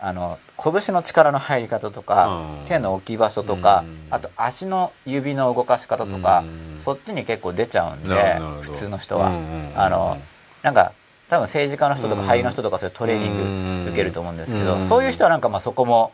[0.00, 2.66] あの拳の力の入り方とか、うん。
[2.66, 4.06] 手の置き場所とか、うん。
[4.10, 6.44] あと足の指の動かし方とか、
[6.74, 6.80] うん。
[6.80, 9.28] そっちに結構出ちゃうんで普通の人は、
[9.76, 10.18] あの
[10.62, 10.92] なんか
[11.28, 12.28] 多分政治家の人とかうん。
[12.28, 14.86] 俳優の人とかそういうトレーニング受けると思うんですけど、うん。
[14.86, 16.12] そういう人はなんかまあそこも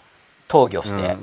[0.49, 1.17] 投与して、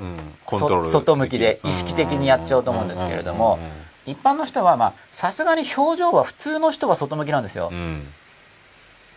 [0.50, 3.58] 外向きで意識的にやっちゃうと思うんですけれども
[4.06, 7.70] 一般の人はまあさすがに表情は普通の人は外向きなんですよ。
[7.72, 8.08] うん、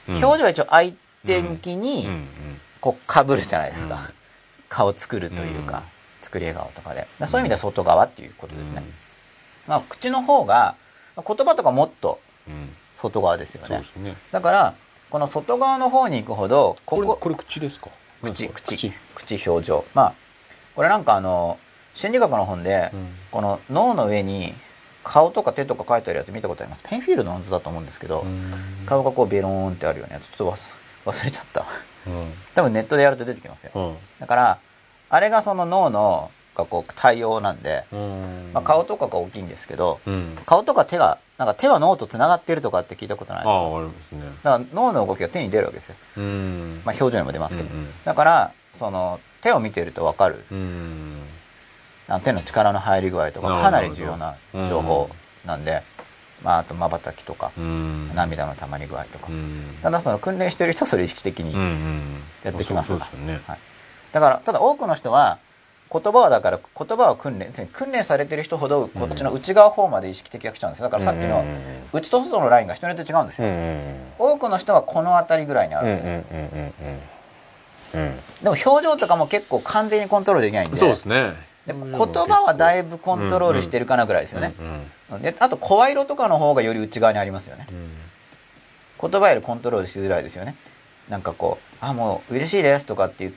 [0.08, 0.92] 表情は一応相
[1.26, 1.80] 手向きうん。
[1.80, 2.26] にうん。
[2.80, 4.14] こうかぶるじゃないですか、うん。
[4.68, 5.82] 顔作るというか、うん。
[6.22, 7.08] 作り笑顔とかで。
[7.20, 8.84] そういう意味では外側っていうことですね、
[9.66, 10.76] まあ、口の方が
[11.16, 12.70] まあ言葉とかもっとうん。
[12.96, 13.84] 外側ですよね。
[13.96, 14.16] ね。
[14.32, 14.74] だから
[15.10, 17.90] この外側の方に行くほどこここれこれ口ですか？
[18.22, 18.76] 口口。
[18.76, 18.92] 口。
[19.14, 19.84] 口表情。
[19.94, 20.14] まあ
[20.74, 21.58] これなんかあの
[21.94, 23.14] 心理学の本で、うん。
[23.30, 24.54] この脳の上に
[25.06, 26.82] 顔とか手とか書いてあるやつ見たことあります。
[26.82, 28.52] ペンフィールドの図だと思うんですけど、うん。
[28.86, 30.28] 顔がこうベローンってあるようなやつ。
[30.36, 30.56] ちょっと
[31.06, 31.64] 忘忘れちゃった。
[32.08, 32.32] うん。
[32.56, 33.70] 多分ネットでやると出てきますよ。
[33.74, 33.94] うん。
[34.18, 34.58] だから
[35.08, 38.50] あれがその脳のがこう対応なんで、うん。
[38.52, 40.36] まあ、顔とかが大きいんですけどうん。
[40.44, 43.78] 顔とか手がなんか手は脳とつながってるとかって聞いたことないですよ。
[43.78, 44.20] ありますね。
[44.42, 46.82] だから脳の動きが手に出るわけですよ、うん。
[46.84, 47.88] まあ、表情にも出ますけど、うんうん。
[48.04, 50.44] だからその手を見てると分かる
[52.22, 55.10] 手の力の入り具合とかかなり重要な情報
[55.44, 55.82] なんで、
[56.42, 58.12] まあ、あとまばたきとかうん。
[58.14, 59.76] 涙の溜まり具合とか、うん。
[59.82, 61.52] ただその訓練してる人はそれ意識的に
[62.44, 62.92] やってきます。
[64.12, 65.38] だからただ多くの人は
[65.92, 70.88] 言葉はだから言葉を訓練訓練されてる人ほどこっちの内側方まで意識的が来ちゃうんですよ。
[70.88, 71.44] だからさっきの
[71.92, 74.32] 内と外のラインが人によって違うんですうんよ、うん。
[74.32, 76.24] 多くの人はこの辺りぐらいにあるんで
[77.92, 80.76] す、でも表情とかも結構完全にコントロールできないんで。
[80.76, 81.14] そうですね。
[81.24, 84.54] で言葉はだいぶコントロールしてるかなぐらいですよね、
[85.10, 87.66] うんであと声色とかの方がより内側にありますよね。
[87.70, 87.90] うん。
[89.08, 90.56] 言葉よりコントロールしづらいですよね。
[91.08, 93.34] なんかこう「あもう嬉しいです」とかっていう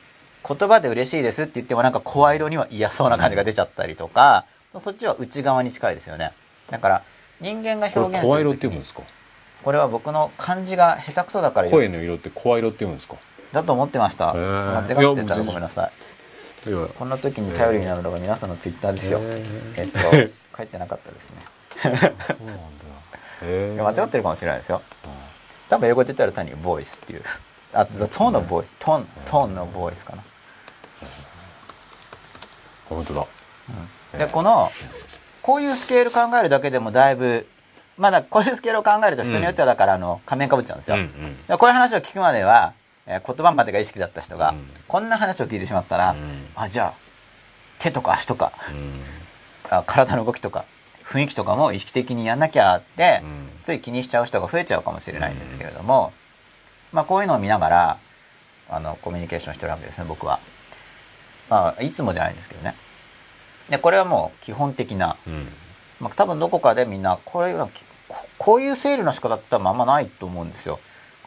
[0.47, 4.45] 言葉で嬉しいですって言ってもなんか声色には嫌そうな感じが出ちゃったりとか、
[4.79, 6.31] そっちは内側に近いですよね。
[6.71, 7.03] だから
[7.39, 9.03] 人間がこ表現すれ声色って読むんですか？
[9.63, 11.81] これは僕の漢字が下手くそだから言う。
[11.81, 13.15] 声の色って声色って読むんですか？
[13.53, 14.33] だと思ってました。
[14.33, 15.91] 間違ってたらごめんなさい
[16.97, 19.19] こんな時に頼りになるのが皆さんのツイッターですよ。
[19.21, 19.43] へ
[19.77, 21.37] えっーと 書いてなかったですね。
[21.81, 22.19] そうなんだ
[23.43, 24.81] へいや 間違ってるかもしれないですよ。
[25.69, 27.23] 多分英語で言ったら単にボイスっていう。
[27.73, 29.45] あ the tone of voice トーントー。
[29.47, 30.23] ンのボイスかな
[32.89, 33.25] 本当だ。
[34.17, 34.71] でこの
[35.41, 37.47] こういうスケール考えるだけでもだいぶ
[37.97, 41.45] まだこういうスケールを考えると人によってはだからあの仮面かぶっちゃうんですよ、うんうん。
[41.45, 42.73] でこういう話を聞くまでは、
[43.09, 46.93] えー言葉までが意識だった人が、うんこんな話を聞いてしまったら、うんあじゃあ
[47.79, 49.01] 手とか足とかうん
[49.69, 50.65] あ体の動きとか
[51.03, 56.11] 雰囲気とかも意識的にやんなきゃって、うんつい気にしちゃう人が増えちゃうかもしれないんですけれども、
[56.91, 57.97] まあこういうのを見ながら
[58.69, 60.39] あのコミュニケーションしてるわけですね僕は。
[61.49, 62.75] まあいつもじゃないんですけどね。
[63.69, 65.47] でこれはもう基本的なうん
[65.99, 67.67] まあ、多分どこかでみんなこれが
[68.07, 70.79] ここういう整理の仕方って多分あんまないと思うんですよ。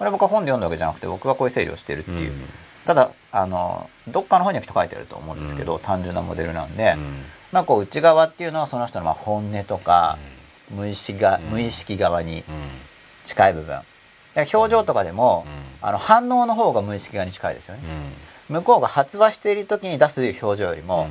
[0.03, 2.33] これ僕は本で読んだわけじゃなくて僕がこういう整理をしてるっていう。
[2.33, 2.49] うん。
[2.85, 7.23] ただあのどっかの方にはきっと書いてあると思うんですけど、単純なモデルなんで、うん。
[7.53, 10.19] まあこう内側っていうのはその人のまあ本音とか、
[10.71, 11.45] 無意識がうん。
[11.51, 12.45] 無意識側にうん。
[13.27, 13.79] 近い部分。
[14.35, 15.89] で表情とかでも、うん。
[15.89, 17.83] あの反応の方が無意識側に近いですよね。
[18.51, 18.57] うん。
[18.57, 21.11] 向こうが発話している時に出す表情よりも、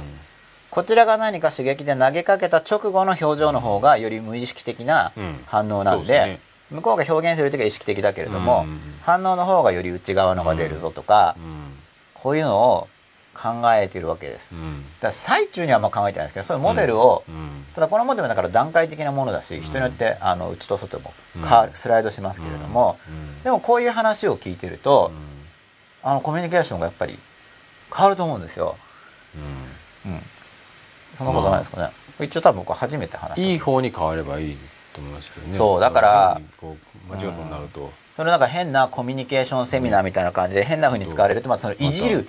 [0.69, 5.43] こちらが何か刺激で投げかけた直後の表情の方がより無意識的なうん。
[5.45, 8.79] 反応なんで,、向こうが表現する時は意識的だけれども、うん。
[9.01, 11.77] 反応の方がより内側のが出るぞとか、うん。
[12.13, 12.87] こういうのを
[13.33, 14.47] 考えているわけです。
[14.51, 14.85] うん。
[14.99, 17.65] だ最中にはあんま考えてないんですけどそういうモデルを、うん。
[17.75, 19.61] ただこのモデルだから段階的なものだし、ん。
[19.61, 23.43] 人によってあの内と外も変わる、スライドしますけれども、うん。
[23.43, 25.11] でもこういう話を聞いてると
[26.03, 26.09] う、ん。
[26.09, 27.19] あのコミュニケーションがやっぱり
[27.93, 28.77] 変わると思うんですよ。
[30.05, 30.11] うん。
[30.11, 30.21] うん。
[31.17, 31.91] そんなことないですかね。
[32.19, 33.41] 一応多分僕初めて話。
[33.41, 34.57] いい方に変わればいい
[34.93, 35.57] と思いますけどね。
[35.57, 36.77] そうだからこ
[37.09, 37.91] う間違ったになると。
[38.15, 42.27] それなんか変なコミュニケーションセミナーみたいな感じで変な風に使われると、まあそのいじる、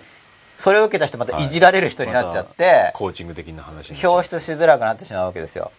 [0.57, 1.49] それを受けた人またい。
[1.51, 5.73] じられる人になっちゃって、コーチング的な話表出しづらくなってしまうわけですよ。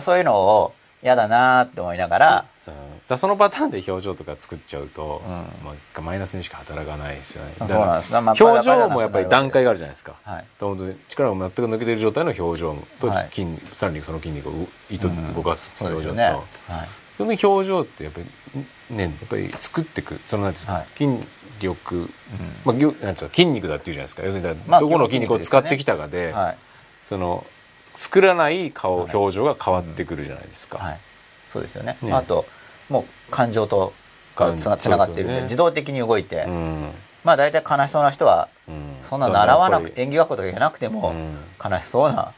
[0.00, 2.74] そういうのを嫌だなーって思いながら、うん。
[3.06, 5.32] だそのパターンで表情とか作っちゃうと、うん。
[5.64, 7.54] まあ、マイナスにしか働かないですよね。
[7.58, 8.12] そうなんです。
[8.12, 10.44] まあ表情もやっぱり段階があるじゃないですか、はい。
[10.58, 13.30] 本当に力が全く抜けている状態の表情とはい。
[13.32, 14.52] 筋、さらにその筋肉を
[14.90, 15.34] 意図うん。
[15.34, 16.24] 動かす表情と、すよね。
[16.24, 16.44] はい。
[17.16, 20.86] その表情ってやっぱりねやっぱり作っていくそのなんですか、はい。
[20.96, 21.26] 筋
[21.60, 22.08] 力、うん。
[22.64, 24.22] まあ、なんうんですか筋肉だっていうじゃないですか。
[24.24, 26.56] 要するに、まあどこの筋肉を使ってきたかで、はい。
[27.08, 27.46] その
[27.96, 31.00] 作らない顔、はい表情が変わってくるじゃないですか、はい。
[31.50, 31.96] そうですよね。
[32.02, 32.12] ね。
[32.12, 32.46] あと、
[32.88, 33.92] もう感情と
[34.36, 35.42] がつなつながってるんで、ね。
[35.42, 36.90] 自動的に動いて、うん。
[37.24, 38.96] まあ大体悲しそうな人は、うん。
[39.02, 41.38] そんな習わなく演技学校とか行けなくても、うん。
[41.64, 42.32] 悲しそうな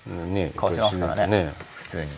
[0.57, 1.27] 顔しますからね。
[1.27, 1.53] ね。
[1.75, 2.11] 普通に。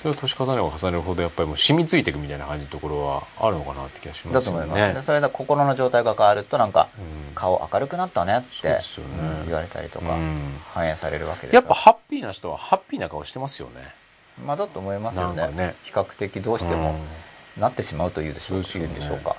[0.00, 4.34] それは年重ねれば重ねるほどやっぱりもう染みついていくみたいな感じのところはあるのかなって気がしますよね。
[4.34, 7.34] だと思います、でそれで心の状態が変わるとなんかうん。
[7.34, 8.80] 顔明るくなったねって
[9.46, 10.60] 言われたりとかうん。
[10.72, 13.92] 反映されるわけですやっぱハッピーな人はハッピーな顔してますよね。
[14.44, 15.48] まあだと思いますよね。
[15.48, 15.74] ね。
[15.82, 16.94] 比較的どうしても
[17.56, 18.88] なってしまうというでしょうそうですよね。
[18.88, 19.36] 言うんでしょうか。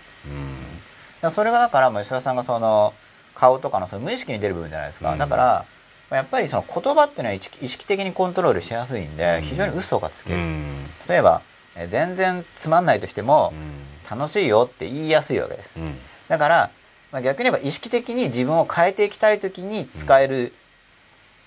[1.23, 1.31] うん。
[1.31, 2.93] それがだから吉田さんがその
[3.33, 5.17] 顔とかのその無意識に出る部分じゃないですか、うん。
[5.17, 5.65] だからまあ
[6.09, 9.41] やっぱりその言葉っていうのは意識的にコントロールしやすいんでうん。
[9.41, 10.85] 非常に嘘がつける、うん。
[11.07, 11.41] 例えば
[11.75, 14.17] えー全然つまんないとしてもうん。
[14.19, 15.71] 楽しいよって言いやすいわけです。
[15.77, 15.95] うん。
[16.27, 16.71] だから、
[17.11, 20.51] まあ、逆に言えば意識的に自分を変えていきたい時に使える、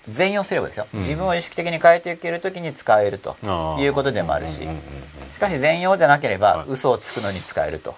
[0.07, 0.99] 全用すればですよ、うん。
[1.01, 3.35] 自分を意識的に変えていける時に使えると
[3.79, 6.67] いうことでもあるししかし全用じゃなければはい。
[6.69, 7.95] 嘘をつくのに使えると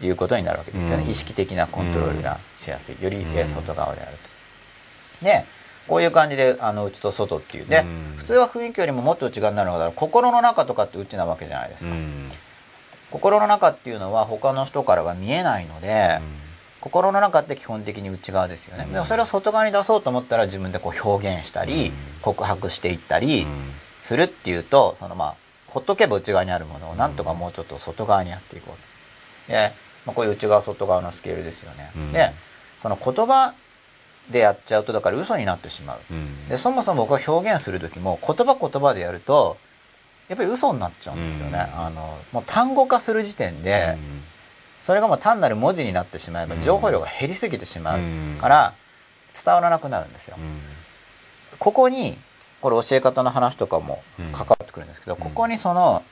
[0.00, 1.10] いうことになるわけですよね、うん。
[1.10, 2.96] 意識的なコントロールがしやすい。
[3.02, 4.29] より外側であると
[5.22, 5.44] で
[5.88, 8.14] こういう感じであの内と外っていうで、うん。
[8.18, 12.30] 普通は雰囲気よりももっと内側になるのが心の中とかって内なわけじゃないですか、うん。
[13.10, 16.20] 心の中っていうのは他の人からは見えないので、
[16.80, 18.92] 心の中って基本的に内側ですよね、うん。
[18.92, 21.92] でもそれを外側に出そうと思ったら自分でこう表現したり、うん。
[22.22, 23.72] 告白していったりうん。
[24.04, 25.34] するっていうとそのまあ
[25.68, 28.76] ほっとけば内側にあるものをなんとかもうちょっと外側にやっていこ
[29.48, 29.50] う。
[29.50, 29.72] で、
[30.04, 32.12] まあ、こういう内側外側のスケールですよね、うん。
[32.12, 32.32] で
[32.82, 33.54] その言葉
[34.28, 36.00] でやっちゃうとだから嘘になってしまう。
[36.10, 36.48] うん。
[36.48, 39.56] でそもそも僕が表現する時も言葉言葉でやると
[40.28, 41.80] やっぱり嘘になっちゃうんですよね、うん。
[41.80, 43.98] あのもう単語化する時点で、
[44.82, 46.62] それがもう単なる文字になってしまえばうん。
[46.62, 48.38] 情報量が減りすぎてしまううん。
[48.40, 48.74] から
[49.44, 50.36] 伝わらなくなるんですよ。
[50.38, 50.60] うん。
[51.58, 52.16] ここに
[52.60, 54.32] これ教え方の話とかもうん。
[54.32, 56.04] 関わってくるんですけど、ここにその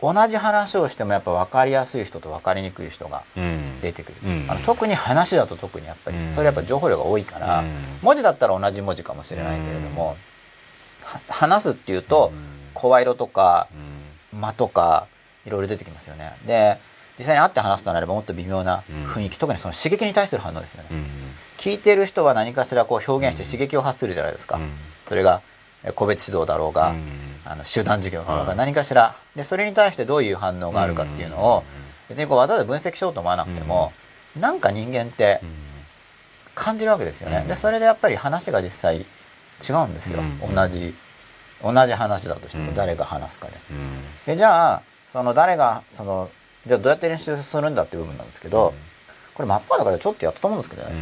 [0.00, 3.80] 同じ話をしてもやっぱ分かりやすい人と分かりにくい人がうん。
[3.80, 4.46] 出てくる、うん。
[4.48, 6.32] あの特に話だと特にやっぱりうん。
[6.32, 7.68] それやっぱ情報量が多いから、うん。
[8.02, 10.16] 文字だったら同じ文字かもしれないけれども、
[11.02, 12.44] は話すっていうとうん。
[12.74, 13.68] 声色とか
[14.32, 14.40] うん。
[14.40, 15.06] 間とか
[15.46, 16.36] いろいろ出てきますよね。
[16.46, 16.78] で
[17.18, 21.06] 実際に会って話すとなればもっと微妙な雰囲気、特にその刺激に対する反応ですよね、うん。
[21.56, 24.70] 聞いてる人は何かしらこう表現して刺激を発するじゃないですか、うん。
[25.08, 25.42] それが
[25.82, 28.56] え個別指導だろうが、うんあの集団授業だろうがはい。
[28.56, 29.16] 何かしら。
[29.34, 31.64] でそれに対してどういう反応があるかっていうのを
[32.08, 33.92] 別にこうわざわざ分析しようと思わなくても、
[34.38, 35.40] なんか人間って
[36.54, 40.94] 感じるわけですよね、うんでそれでやっぱり話が実際違うんですよ、うん同じ
[41.62, 42.74] 同じ話だとしてもうん。
[42.74, 43.54] 誰が話すかで。
[43.70, 44.02] うん。
[44.26, 44.82] でじゃあ
[45.12, 46.30] その誰がその
[46.66, 48.74] じゃあどうやって練習するんだっていう部分なんですけど、
[49.34, 50.92] これマッパーだからちょっとやったと思うんですけどね、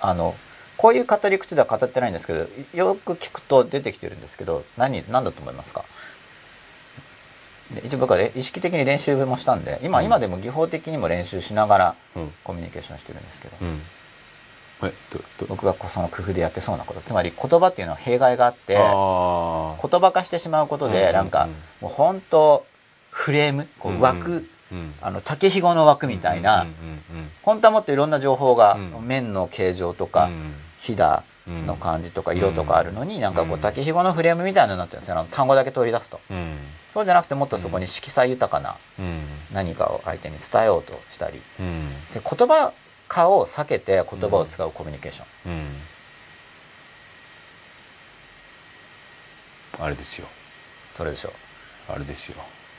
[0.00, 0.34] あの
[0.82, 5.84] こういう語り口では語ってないんですけどよく聞くと出てきてるんですけど何何だと思いますか？
[7.72, 10.06] で一応僕はね意識的に練習もしたんで今,、うん。
[10.06, 12.32] 今でも技法的にも練習しながらうん。
[12.42, 13.54] コミュニケーションしてるんですけど、
[15.46, 17.00] 僕がその工夫でやってそうなこと。
[17.02, 18.82] つまり言葉っていうのは弊害があって言
[20.00, 21.48] 葉化してしまうことでなんか
[21.80, 22.66] もう本当
[23.10, 26.66] フレームこう枠、うんあの竹ひごの枠みたいな、
[27.42, 29.06] 本当はもっといろんな情報が、うん。
[29.06, 36.18] 面の形状とか、うんひだの感じとか色とかあるのに、なんかこう竹ひごのフレームみたいなのになってるんですよ単語だけ取り出すと。
[36.28, 36.56] うん。
[36.92, 39.22] そうじゃなくてもっとそこに色彩豊かなうん。
[39.52, 41.40] 何かを相手に伝えようとしたり。
[42.12, 42.72] 言葉
[43.08, 45.66] 化を避けて言葉を使うコミュニケーション、うん。
[49.84, 50.26] あれですよ。
[50.96, 51.32] それでしょう。
[51.92, 52.34] あれですよ。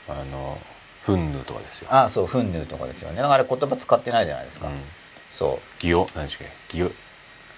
[0.08, 0.58] あの
[1.02, 1.88] フンヌとかですよ。
[1.90, 3.16] ああそうフンヌーとかですよね。
[3.16, 4.74] だからあれ言葉使ってないじゃないですか、うん。
[5.32, 5.80] そう。
[5.80, 6.76] 擬音何でしたっけ？
[6.76, 6.92] 擬音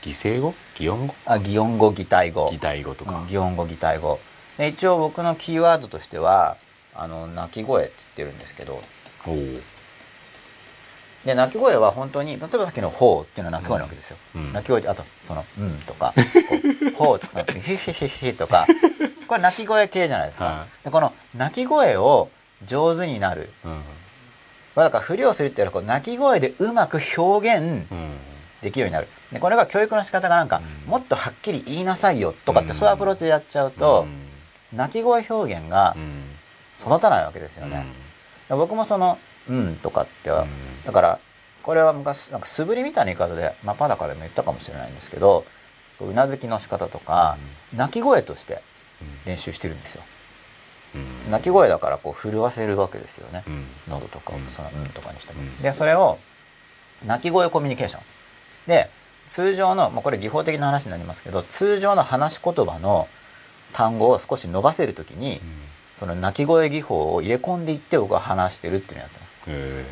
[0.06, 0.54] 擬声語？
[0.78, 1.14] 擬音語？
[1.26, 2.48] あ擬音語擬態語。
[2.52, 3.18] 擬態語とか。
[3.18, 4.20] うん擬音語擬態語。
[4.56, 6.56] で一応僕のキーワードとしては
[6.94, 8.80] あの鳴き声って言ってるんですけど。
[11.24, 14.52] で鳴き声は本当に例えばさっきの「ほう」っていうのは鳴き声なわけですよ、うん。
[14.52, 16.14] 鳴き声ってあとその「うん」とか
[16.96, 18.66] こう「ほう」とかその「ヒヒヒヒ」とか。
[19.26, 22.30] これ鳴き声系じゃないですか、はでこの鳴き声を
[22.64, 23.50] 上手になる。
[23.64, 23.82] うん。
[24.76, 28.18] だからふりをするっていうのはこう鳴き声でうまく表現うん
[28.66, 29.08] できるようになる。
[29.32, 30.90] でこれが教育の仕方がなんか、うん。
[30.90, 32.76] もっとはっきり言いなさいよとかって、うん。
[32.76, 34.06] そういうアプローチでやっちゃうと、
[34.72, 34.76] うん。
[34.76, 36.32] 鳴き声表現がうん。
[36.78, 37.86] 育たないわけですよね、
[38.50, 40.48] 僕もその「うん」とかっては、うん。
[40.84, 41.18] だから
[41.62, 45.46] これは昔なんか素振りみたいな言い方で「まあ、パダカ」でも言ったかもしれないんですけど
[46.02, 47.38] うなずきの仕方とか、
[47.74, 48.60] 鳴き声として
[49.24, 50.02] 練習してるんですよ。
[50.96, 51.30] うん。
[51.30, 53.66] 鳴き声だからこう震わせるわけですよね、うん。
[53.88, 55.56] 喉とかその「うん」とかにしても、うん。
[55.62, 56.18] でそれを
[57.06, 58.02] 鳴き声コミュニケーション
[58.66, 58.90] で
[59.28, 63.08] 通常の、まあ、これ技法的な話になりますけど通常の話し言葉の
[63.72, 65.40] 単語を少し伸ばせるときに、
[65.96, 69.32] その鳴き声技法を入れ込んでいって僕は話してるっていうのをやってます。
[69.48, 69.84] へ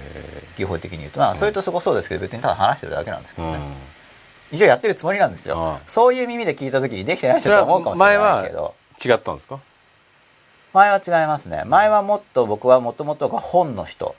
[0.56, 1.20] 技法的に言うと。
[1.20, 3.58] まあそれとすごそうですけど別にただ話してるだけなんですけえどね、
[4.52, 5.58] 一応やってるつもりなんですよ。
[5.58, 5.80] ああ。
[5.87, 8.74] そういう耳で聞いた時にできてない人と思うかもしれないけど。
[9.04, 9.58] 違ったんですか？
[10.72, 11.64] 前は違いますね。
[11.66, 14.14] 前はもっと僕はもともとが本の人、うん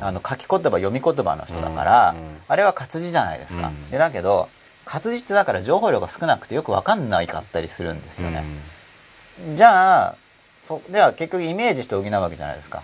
[0.00, 2.14] あの書き言葉読み言葉の人だから、
[2.48, 3.90] あれは活字じゃないですか、うん。
[3.90, 4.48] でだけど
[4.84, 8.44] 活字ってだから情報量が少なくてよく分かんないかったりするんですよね、
[9.54, 10.14] じゃあ
[10.60, 12.82] そでは結局イメージして補うわけじゃないですか。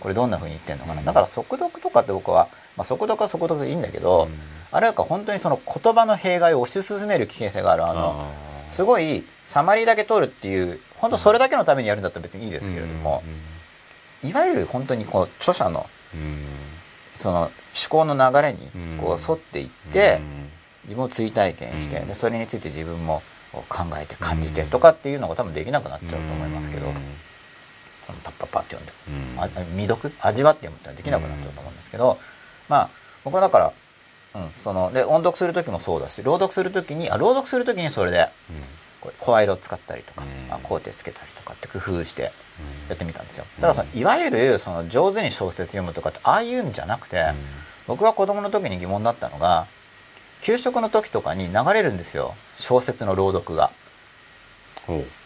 [0.00, 1.06] これどんな風に言ってんのかな、うん。
[1.06, 4.28] だから速読とかって僕は、まあ、速読は速読でいいんだけど、
[4.70, 7.86] あれは本当にその言葉の弊害を推し進める危険性がある。
[7.86, 8.26] あの
[8.72, 13.22] すごいサマリーだけ取るっていう本当それだけのためにやるんだったら別にいいですけれども、
[14.24, 15.86] いわゆる本当にこう著者の
[17.14, 17.50] その思
[17.88, 18.68] 考の流れに
[19.00, 20.20] こう沿っていって、
[20.84, 22.08] 自分を追体験して、うん。
[22.08, 23.22] でそれについて自分も
[23.68, 26.92] 考えて感じてとかっていうのが多分できなくなっちゃうと思いますけど、
[28.06, 32.18] そのパッパッパって読んで、あ未読味わって読むってのはできなくなっちゃうと思うんですけど、
[32.68, 32.90] まあ
[33.24, 33.72] 僕はだから、
[34.34, 38.28] うん、そので音読する時もそうだし朗読する時にあ朗読する時にそれで
[39.20, 40.52] 声色を使ったりとか、うん。
[40.52, 42.32] あ工程つけたりとかって工夫して
[42.88, 43.44] やってみたんですよ。
[43.60, 47.32] ただそのいわゆるその上手に小説読むとかってああいうんじゃなくて、
[47.86, 49.66] 僕が子供の時に疑問だったのが
[50.42, 52.34] 給食の時とかに流れるんですよ。
[52.58, 53.70] 小説の朗読が。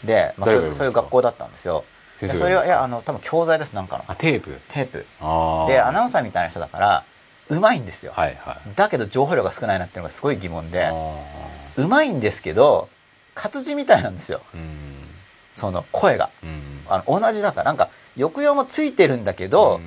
[0.05, 1.85] で、まあ、そういう学校だったんですよ。
[2.21, 4.05] でそれは、いや、あの、多分教材です、なんかの。
[4.09, 4.61] あテープ？
[4.69, 5.07] テープ。
[5.21, 7.05] あで、アナウンサーみたいな人だから、
[7.49, 8.13] うまいんですよ。
[8.15, 8.75] はいはい。
[8.77, 10.93] だけど情報量が少ないなっていうのがすごい疑問で、あ
[11.77, 12.89] うまいんですけど、
[13.35, 14.43] 活字みたいなんですよ。
[14.55, 14.98] ーうん
[15.59, 16.31] その声が。
[16.43, 19.81] うんあの同じだから、なんか、抑揚もついてるんだけど、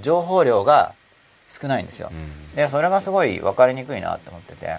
[0.00, 0.94] 情報量が
[1.48, 2.14] 少ないんですよう。
[2.14, 4.78] んで、それがすごい分かりにくいなって思ってて。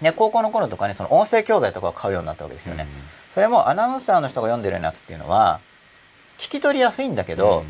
[0.00, 2.86] で、高校の頃とかにその音声教材とかを買うようになったわけですよね。
[3.34, 5.60] それもアナウンサーの人が読んでるやつっていうのは、
[6.38, 7.64] 聞き取りやすいんだけど、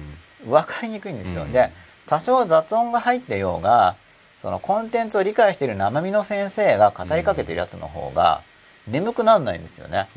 [0.47, 1.43] 分かりにくいんですよ。
[1.43, 1.71] うんで、
[2.07, 3.97] 多少雑音が入ってようが、
[4.41, 8.43] そのコンテンツを理解している生身の先生が語りかけてるやつの方が、
[8.87, 10.09] 眠くならないんですよね。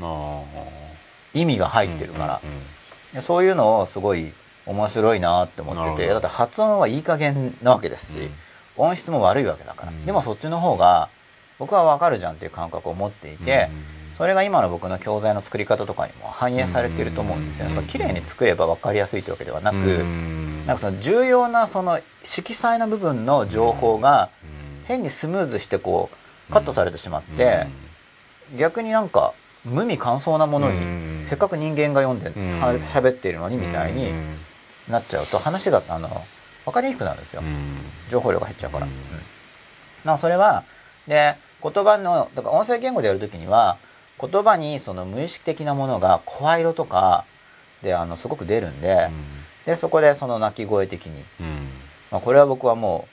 [1.33, 2.41] あ意味が入ってるから。
[3.13, 4.31] でそういうのをすごい
[4.65, 8.29] 面白いなって思ってて、だって発音はいい加減なわけですし、
[8.77, 9.91] 音質も悪いわけだから。
[9.91, 10.05] うん。
[10.05, 11.09] でもそっちの方が、
[11.59, 13.69] 僕はわかるじゃんっていう感覚を持っていて、
[14.17, 17.65] それが今の僕の教材の作り方とかにも反映されていると思うんですよ。
[17.65, 17.69] ね。
[17.71, 24.29] うんその綺麗に作れば分かりやすいというわけではなく、うんなんかその重要なその色彩の部分の情報が
[24.85, 26.11] 変にスムーズしてこ
[26.49, 27.67] うカットされてしまって、
[28.57, 29.33] 逆になんか
[29.65, 32.59] 無味乾燥なものうんにせっかく人間が読んでうん。
[32.59, 34.11] は喋っているのにみたいに
[34.87, 36.09] なっちゃうと話があの
[36.65, 37.43] 分かりにくくなるんですよ。
[38.09, 38.85] 情報量が減っちゃうから。
[38.85, 38.91] うん。
[38.91, 38.97] うん。
[40.03, 40.63] まあそれは
[41.07, 43.77] で言葉のだから音声言語でやるときには
[44.19, 47.25] 言葉にその無意識的なものが声色とか
[47.81, 49.09] であのすごく出るんで,、
[49.65, 51.23] でそこでその鳴き声的に、
[52.11, 53.07] まあ、これは僕はも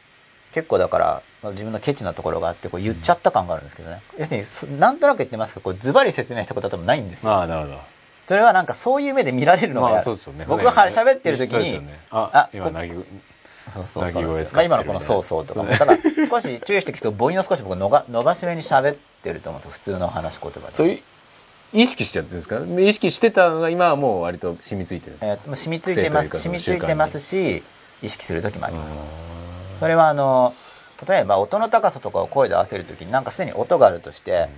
[0.50, 7.32] う結構だからまあ自分のケチなところがあってこう言っちゃった感があるんですけどね、要するにそなんとなく言ってますけどこうズバリ説明したことは多分ないんですよ。
[7.32, 7.80] ああなるほど
[8.28, 10.44] それはなんかそういう目で見られるのがま嫌あそうですよね。
[10.46, 10.72] 僕が
[11.12, 12.00] ってる時に、ね。
[12.10, 12.88] ああこ今投げ
[13.70, 14.24] そうそうそう。
[14.52, 15.62] まあ、今のこの「そうそう」とか。
[15.62, 15.96] もただ
[16.30, 19.94] 少し注意していくと母音を少し僕のが伸ばし目に喋ってると思うんですよ。
[19.94, 20.74] 普通の話し言葉で。
[20.74, 21.00] そういう
[21.72, 22.60] 意識しちゃってるんですか？
[22.80, 25.16] 意識してたのが今はもう割と染みついてる。
[25.20, 26.28] えーと染みついてます。
[26.28, 27.62] 染みついてますし
[28.02, 28.94] 意識する時もあります、
[29.76, 30.54] うそれはあの
[31.06, 34.48] 例えば音の高さとかを声で合わせる時になんかすでに音があるとして、で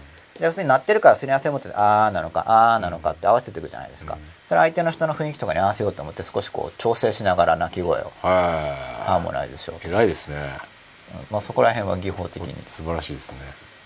[0.40, 4.20] 要するに鳴ってるからすり合わせを持ってあーなのかあーなのかって合わせていくじゃないですか、うん。
[4.48, 10.36] それ相手の人の雰囲気とかに合わせようと思って少しこう調整しながら鳴き声をハーモナイズしようと、偉いですね。
[10.36, 11.26] うん。
[11.30, 13.36] まあ、そこら辺は技法的に、素晴らしいですね。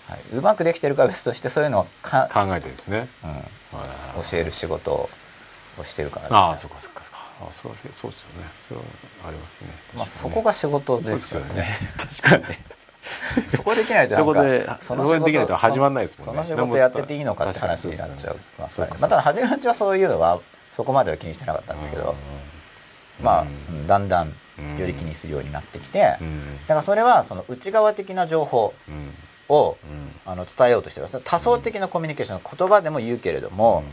[0.07, 3.09] はい、うまくできてるかは別としてそういうのをか、考えてですね。
[3.23, 4.29] うん、はい。
[4.29, 5.09] 教える仕事を
[5.83, 6.29] してるから。
[6.29, 7.25] ね、ああそうかそうかそうか。
[7.41, 8.49] あそうですそうですよね。
[8.67, 8.85] それは
[9.27, 9.67] ありますね。
[9.95, 11.67] まあ、そこが仕事ですよね。
[11.97, 12.43] 確かに。
[12.43, 12.65] ね
[13.47, 16.43] そこできないとなんかそこでそこでできないと始まんないですもんね。
[16.43, 20.39] その仕事やってていいのかって話になっちゃうますからねまあただ初めのうちはそういうのは
[20.75, 22.15] そこまでは気にしてなかったんですけど、
[23.21, 23.87] まあ、うん。
[23.87, 24.77] だんだんうん。
[24.77, 26.59] より気にするようになってきて、だうん。
[26.67, 29.13] からそれはその内側的な情報うん
[29.47, 30.05] をうん。
[30.25, 33.83] あの伝えようとしてる多層的なコミュニケーション言葉でも言うけれども、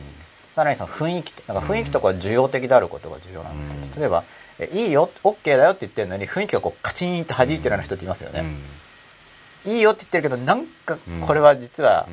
[0.54, 4.00] さらにその雰囲気なんか雰囲気とかは重要的であることが重要なんですよ、うん。
[4.00, 4.24] 例えば
[4.58, 8.44] えいいよ OK だよって言ってるのに雰囲気がこうカチンと弾いてるような人っていますよね、
[9.66, 12.08] いいよって言ってるけどなんかこれは実は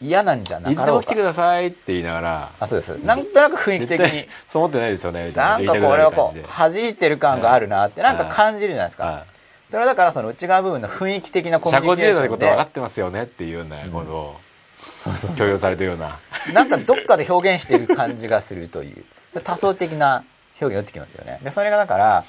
[0.00, 2.52] 嫌なんじゃないつでも来てくかろうかださいって言いながら。
[2.60, 2.90] あそうです。
[3.04, 4.28] なんとなく雰囲気的に。
[4.46, 5.72] そう思ってないですよねみたいな。
[5.72, 9.24] なんかこれはこう弾いてる感があるなってなんか感じるじゃないですか。
[9.70, 14.36] それはだからその内側部分の雰囲気的なコミ社ュニケーション交辞令のこと分かっでてますよねっていうようなことを。
[15.36, 16.18] 強要されてるような。
[16.52, 19.04] なんかどっかで表現している感じがするという
[19.42, 20.24] 多層的な
[20.60, 21.40] 表現を打ってきますよね。
[21.42, 22.24] でそれがだから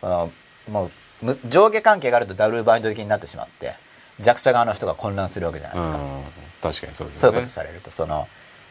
[0.00, 0.30] その
[0.70, 0.90] もう
[1.20, 3.74] む上下関係があるとダブルバインド的になってしまって
[4.20, 6.22] 弱者側の人が混乱するわけじゃないですか、うん。
[6.60, 7.30] 確かにそうですよね。
[7.30, 8.28] そういうことされるとその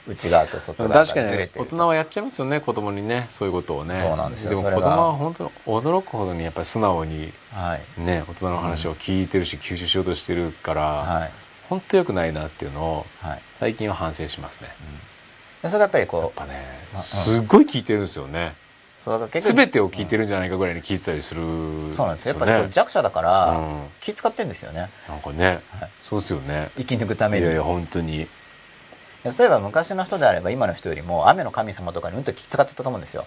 [0.07, 4.01] 内側と外側がずれてる大人はやっちゃいますよね子供にねそういうことをね。
[4.07, 4.49] そうなんですよ。
[4.51, 8.01] でも子供は本当に驚くほどにやっぱり素直にはい。
[8.01, 11.31] ね大人の話を聞いてるし、吸収しようとしてるから、はい。
[11.69, 13.41] 本当良くないなっていうのをはい。
[13.59, 14.69] 最近は反省しますね、
[15.63, 16.63] でそれがやっぱりやっこぱね
[16.95, 18.53] すっごい聞いてるんですよね
[19.41, 21.41] 全てを聞いてるんじゃないかぐらいに聞いてたりする
[21.95, 22.35] そうなんですよ。
[22.37, 23.83] やっぱ弱者だからうん。
[24.01, 24.89] 気使ってるんですよね。
[25.07, 25.61] なんかね、はい。
[26.01, 26.69] そうですよね。
[26.77, 27.43] 生き抜くために。
[27.43, 28.27] いやいや本当に。
[29.23, 33.25] 例えば昔の人であれば今の人よりも雨の神様とかにうんと気使ってたと思うんですよ。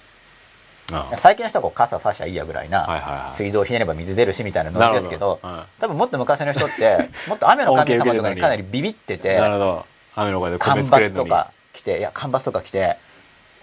[0.92, 3.34] あ最近の人はこう傘差しゃいいやぐらいな、はいはいはい。
[3.34, 5.40] 水道ひねれば水出るしみたいなノリですけど
[5.78, 9.86] 多分もっと昔の人って もっと雨の神様とかにかなりビビってて なるほど。
[10.16, 12.96] 雨干ばつとか来ていや干ばつとか来て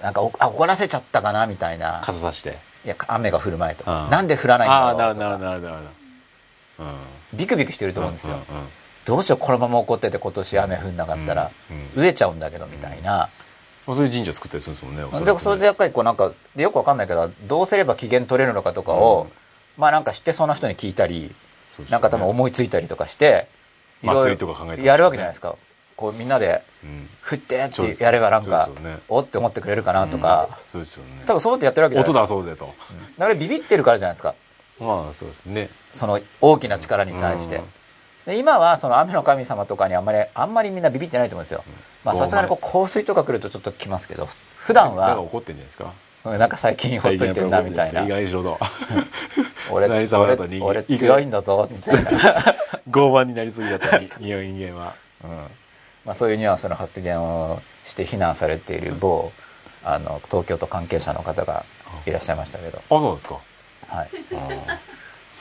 [0.02, 2.02] なんかおあ怒らせちゃったかなみたいな。
[2.04, 2.60] 傘さして。
[2.86, 4.10] いや雨が降る前とうん。
[4.10, 5.26] なんで降らないんああだろうとか。
[5.26, 5.84] なるほどなるほどなる
[6.78, 6.90] ほど。
[6.90, 6.94] う
[7.36, 7.38] ん。
[7.38, 8.62] ビクビクしてると思うんですよ、うんうん。
[8.62, 8.68] うん
[9.08, 11.52] どうしようこのまま怒ってて今年雨降んなかったら。
[11.72, 13.30] うん飢えちゃうんだけどみたいな、
[13.86, 19.28] まあそういう神社作ったりするんですもんねおそでそれでやっぱりこうなんかでよくわかんないけどどうすれば機嫌取れるのかとかを、
[19.78, 21.34] まあなんか知ってそうな人に聞いたり、
[21.80, 21.86] ね。
[21.90, 23.48] なんか多分思いついたりとかして
[24.04, 25.56] いろいろ祭りとか考えてやるわけじゃないですか
[25.98, 27.10] こうみんなでうん。
[27.22, 28.70] 振ってってやればなんか
[29.10, 31.24] おって思ってくれるかなとか、そうですよね。
[31.26, 32.36] 多分そうやってやってるわけじゃない音ですか。
[32.36, 32.74] 出そうぜと。
[33.18, 34.34] だからビビってるからじゃないですか。
[34.80, 35.70] まあそうですね。
[35.92, 37.64] その大きな力に対して、うん。
[38.28, 41.64] で今はその雨の神様とかにあんまりあんまりみんなビビってないと思うんですよ、
[42.06, 45.94] まあうんさすがにこう降水とか来るとちょっと来ますけど普段はなんか怒ってんじゃないですか。
[46.24, 48.04] うんなんか最近ほっといてんなみたいな。
[48.04, 48.60] 意外 にしろと
[49.72, 52.12] 俺俺俺強いんだぞみたいな、
[52.90, 54.36] 傲慢になりすぎだったり人
[54.74, 54.94] 間は。
[55.24, 55.48] うん
[56.08, 59.34] まあ、そういうニュアンスの発言をして非難されている某
[59.84, 61.66] あの東京都関係者の方が
[62.06, 63.40] いらっしゃいましたけど、あそうですか。
[63.88, 64.80] はい、あ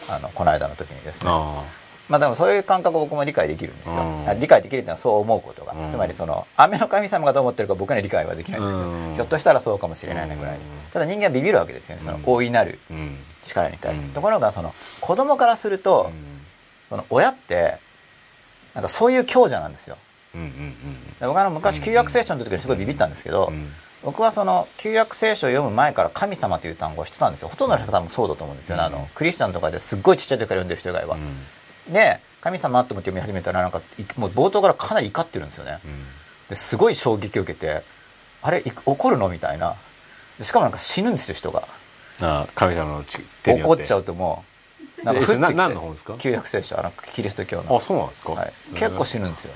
[0.16, 1.30] あのこの間の時にですね。
[1.32, 1.62] あ
[2.08, 4.28] まあでもそういう感覚を僕も理解できるんですよ、うん。
[4.28, 5.90] あ理解できるっていうのはそう思うことが、うん。
[5.90, 9.14] つまりその雨の神様がどう思ってるか僕には理解はできないんですけど、うん。
[9.14, 10.60] ひょっとしたらそうかもしれないなぐらい、うん。
[10.92, 12.02] ただ人間はビビるわけですよね。
[12.02, 14.12] そのうん大いなるうん力に対して、うん。
[14.12, 16.10] ところがその子供からすると、
[16.88, 17.78] その親って
[18.74, 19.96] なんかそういう強者なんですよ
[21.20, 23.72] 僕あの昔旧約聖書の時にすごいビビったんですけど、うん
[24.04, 27.48] 僕はその旧約聖書を読む前から神様という単語を知ってたんですよ。
[27.48, 28.86] ほとんどの人多分そうだと思うんですよね、うん。
[28.86, 31.16] あのクリスチャンとかですっごいちっちゃい時から読んでる人以外は、
[31.88, 31.92] うん。
[31.92, 35.80] で神様と思って読み始めたらなんかいもう冒頭からかなり怒ってるんですよね。
[35.84, 36.04] うん。
[36.50, 37.82] ですごい衝撃を受けて
[38.42, 39.74] あれい怒るのみたいな。
[40.38, 41.66] でしかもなんか死ぬんですよ人が。
[42.20, 43.82] ああ神様のち手によって。
[43.82, 44.44] 怒っちゃうとも
[45.02, 45.54] うなんか降ってきて。
[45.54, 46.14] 何の本ですか？
[46.18, 47.76] 旧約聖書あのキリスト教の。
[47.76, 49.54] あ、そうなんですか、はい、結構死ぬんですよ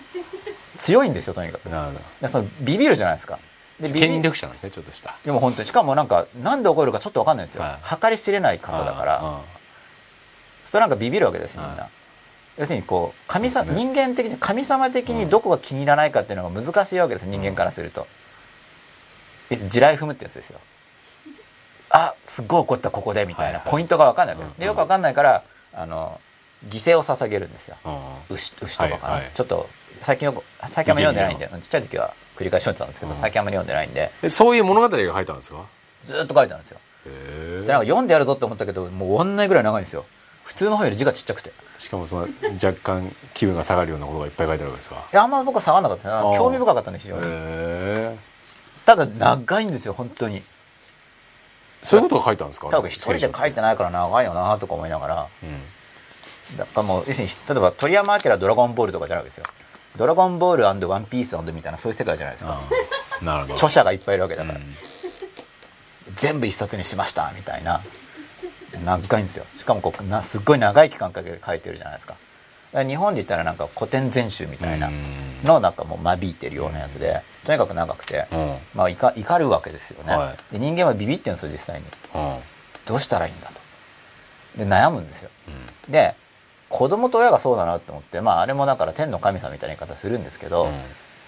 [0.81, 1.69] 強いんですよとにかく。
[1.69, 3.39] なるほでそのビビるじゃないですか。
[3.79, 5.17] でどビビ権力者なんですねちょっとした。
[5.25, 5.69] でも本当に。
[5.69, 7.97] しかもなんかなんで怒るかちょっと分かんないんですよ、はい。
[8.01, 9.21] 計り知れない方だから。
[9.23, 9.41] あ
[10.67, 11.91] それなんかビビるわけですよみんな、はい
[12.59, 18.07] 要するにこう神様、そうです人間的に神様的にどこが気に入らないかっていうのが難しいわけです人間からすると、
[19.49, 20.61] 要するに地雷踏むってやつですよ。
[21.89, 23.71] あすっごい怒ったここでみたいな、はいはい。
[23.71, 24.47] ポイントが分かんないわけ。
[24.47, 26.21] うんでよく分かんないからあの
[26.69, 27.77] 犠牲を捧げるんですよ。
[27.83, 29.31] あ牛牛とかかな、はいはい。
[29.35, 29.71] ちょっと
[30.03, 34.11] 最近よく最近あんまり読んでないんでちっちゃい時は繰り返し読んでたんですけど、うん最近あんまり読んでないんで。
[34.23, 35.65] えそういう物語が入ったんですか？
[36.07, 36.79] ずーっと書いてあるんですよ。
[37.07, 40.07] へでなんか読んでやるぞって思ったけどもう終わんないぐらい長いんですよ。
[40.45, 41.51] 普通の本より字がちっちゃくて。
[41.51, 42.29] いしかもその
[42.63, 45.05] 若干気分が下がるようなことがいっぱい書いてあるわけですか？
[45.13, 48.17] やあんま僕は下がんなかったです興味深かったんで非常へにえ
[48.85, 50.43] ただ長いんですよ本当に。
[51.83, 52.69] そういうことが書いたんですか？
[52.69, 55.27] 多分一人で書いてないから長いよなとか思いながら。
[55.43, 56.57] うん。
[56.59, 59.45] だからもう要するに例えば鳥山明ドラゴンボールとかじゃないわけですよ
[59.97, 62.61] ドラゴンボールワンピースみたいなそういう世界じゃないですか。
[63.21, 63.55] あなるほど。
[63.55, 64.77] 著者がいっぱいいるわけだから、うん。
[66.15, 67.83] 全部一冊にしましたみたいな。
[68.85, 69.45] 長いんですよ。
[69.59, 72.17] しかもこうなすっごい長い期間かけて書いてるじゃないですか。
[72.73, 74.89] 日本で言ったらなんか古典全集みたいな。
[74.89, 74.95] うん。
[75.45, 78.57] のなんかもう間引いてるようなやつでとにかく長くて、うん。
[78.75, 81.87] まあ怒怒るわけですよね、はで人間はビビってるんですよ実際に。
[82.15, 82.39] うん。
[82.87, 83.55] どうしたらいいんだと。
[84.59, 85.31] で悩むんですよ。
[85.49, 85.93] うん。
[85.93, 86.15] で
[86.71, 90.71] 子供と親がそうだなと思ってまああれもだから天の神様みたいな言い方するんですけど、うん。
[90.71, 90.75] い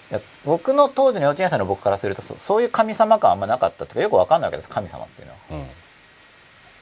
[0.09, 5.39] や僕の当時の幼稚園生の僕からするとそそういう神様感あんまなかったとかよくわかんないわけです神様っていうのは。
[5.51, 5.67] うん。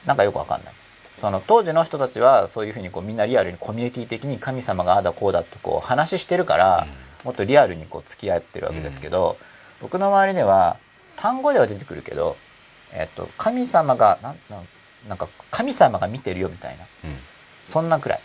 [0.06, 0.74] なんかよくわかんない。
[1.16, 6.86] その当時の人たちはそういうふうにこうみんなリアルにコミュニティ的に神様がああだこうだってこう話してるから、
[7.24, 9.36] もっとリアルにこう付き合ってるわけですけど、
[9.80, 10.78] 僕の周りでは
[11.16, 12.36] 単語では出てくるけど、
[12.92, 14.68] えっと、神様がなんなん
[15.08, 16.84] なんか神様が見てるよみたいな。
[17.04, 17.16] うん。
[17.66, 18.20] そんなくらい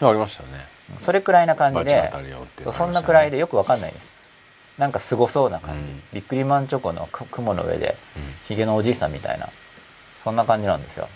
[0.00, 0.66] ありましたよね。
[0.98, 2.10] それくらいな感じで
[2.72, 4.10] そんなくらいでよくわかんないです。
[4.78, 6.02] なんかすごそうな感じ、うん。
[6.12, 8.22] ビックリマンチョコのく雲の上でうん。
[8.46, 9.48] ヒゲのおじいさんみたいな。
[10.22, 11.08] そんな感じなんですよ。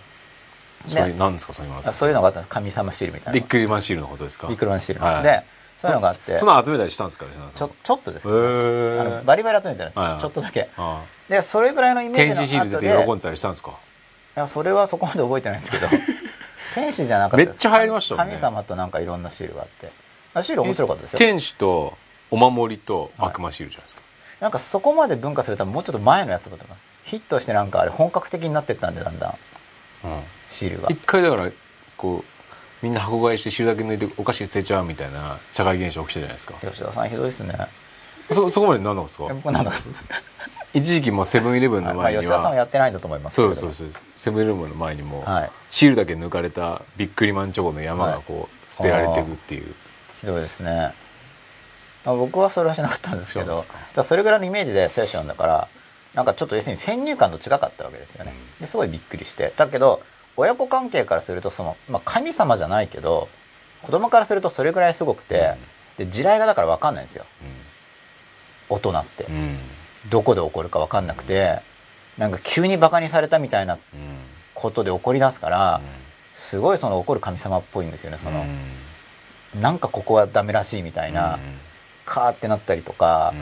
[0.89, 1.53] それね何ですか？
[1.53, 1.83] そういうの。
[1.85, 3.33] あそういうのがあった神様シールみたいな。
[3.33, 4.49] ビックリマンシールのことですか？
[4.49, 5.23] ビックリマンシール、はい。
[5.23, 5.43] で
[5.81, 6.39] そういうのがあって。
[6.39, 7.27] その集めたりしたんですか？
[7.55, 9.01] ちょちょっとですけへど、ー。
[9.01, 10.21] あのバリバリ集めてないです、はいはい。
[10.21, 10.69] ちょっとだけ。
[10.77, 13.71] あでそれぐらいのイあメージの天使シール後で出て喜んでたりしたんですか？
[13.71, 13.75] い
[14.41, 15.87] やそれはそこまで覚えてないんですけど
[16.75, 18.31] 天使じゃなかったですめっちゃ流行りましたもんね。
[18.33, 19.93] 神様となんかいろんなシールがあって。
[20.35, 21.19] あシール面白かったですよ。
[21.19, 21.97] 天使と
[22.31, 24.03] お守りと悪魔シールじゃないですか、
[24.41, 26.85] なんかそこまで文化するともうちょっと前のやつだと思います。
[27.05, 29.31] ヒットしてなんかあれ本格的になってったんでだんだん。
[30.05, 30.21] うん。
[30.49, 30.89] シールが。
[30.91, 31.51] 一回だから
[31.97, 32.25] こう
[32.83, 36.55] みんな箱買いして汁だけ抜いてお菓子捨てちゃうみたいな社会現象起きてるじゃないですか。
[36.61, 37.55] 吉田さんひどいですね。
[38.31, 39.29] そそこまで何なんですか？
[39.29, 39.77] なんだか
[40.75, 43.91] 一時期もセブンイレブンのまあ前に吉田さんははやってないんだと思いますそうそうそう。
[44.17, 45.51] セブンイレブンの前にもはい。
[45.69, 49.75] シールだけ抜かれたビックリマンチョコの山がこう捨てられていくっていう。
[50.21, 50.95] ひどいですね、
[52.05, 53.65] まあ、僕はそれはしなかったんですけど
[53.95, 55.69] そそれぐらいのイメージで聖書なんだから
[56.15, 58.63] なんかちょっと要するに先入観と違かったわけですよね、うん。
[58.63, 59.53] ですごいびっくりして。
[59.57, 60.01] だけど
[60.37, 63.29] 親子関係からするとその、まあ、神様じゃないけど
[63.83, 65.57] 子供からするとそれぐらいすごくて、
[65.99, 67.27] で地雷がだから分かんないんですよ。
[68.69, 69.59] 大人って、うんうん
[70.11, 71.61] どこで起こるか分かんなくて
[72.19, 73.79] なんか急にバカにされたみたいなうん。
[74.55, 75.81] ことで起こり出すから、
[76.35, 78.47] すごいその怒る神様っぽいんですよねその、
[79.61, 81.41] なんかここはダメらしいみたいな、
[82.05, 83.35] カーってなったりとか、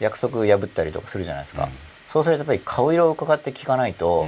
[0.00, 1.68] 約束破ったりとかするじゃないですか、
[2.10, 4.26] そうするとやっぱり顔色を伺って聞かないと、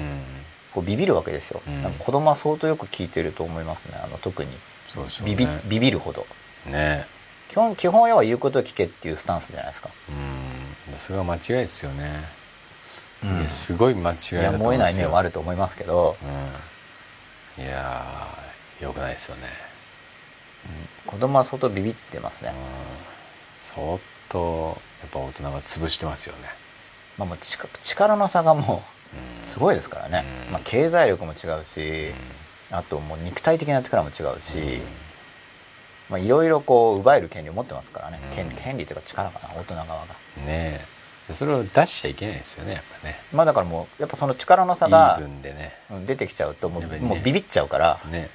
[0.75, 1.83] こうビビるわけですよ、うん。
[1.83, 4.51] なんか子供は相当よく聞いてると思いますねあの特に。
[5.25, 6.27] ビビビビるほど。
[6.67, 7.07] ね。
[7.49, 9.89] 基本基本要は言うことを聞けっていうスタンスじゃないですか。
[10.09, 10.34] うん
[10.97, 12.25] それは間違いですよね。
[13.23, 13.47] うん。
[13.47, 16.17] すごい間違いだやと思むを得ない面はあるると思いますけど、
[17.59, 17.65] うん。
[17.65, 19.43] いやーよくないですよね。
[21.07, 22.57] 子供は相当ビビってますね、うん。
[23.57, 26.49] 相当やっぱ大人が潰してますよね。
[27.19, 28.83] まあ、もう力力の差がも
[29.13, 29.45] うん。
[29.45, 30.53] うすごいですからね、うん。
[30.53, 32.13] まあ、経済力も違うし、
[32.71, 34.81] あともう肉体的な力も違うし、
[36.11, 38.37] まあ、いろいろこう奪える権利を持ってますからね、うん。
[38.37, 40.07] 権利権利というか力かな大人側が。
[40.39, 40.95] うんねえ。
[41.33, 43.19] それを出しちゃいけないですよねやっぱね。
[43.33, 45.19] まあだからもうやっぱその力の差が
[46.07, 46.99] 出てきちゃうともう,、ね。
[46.99, 48.29] もうビビっちゃうからね。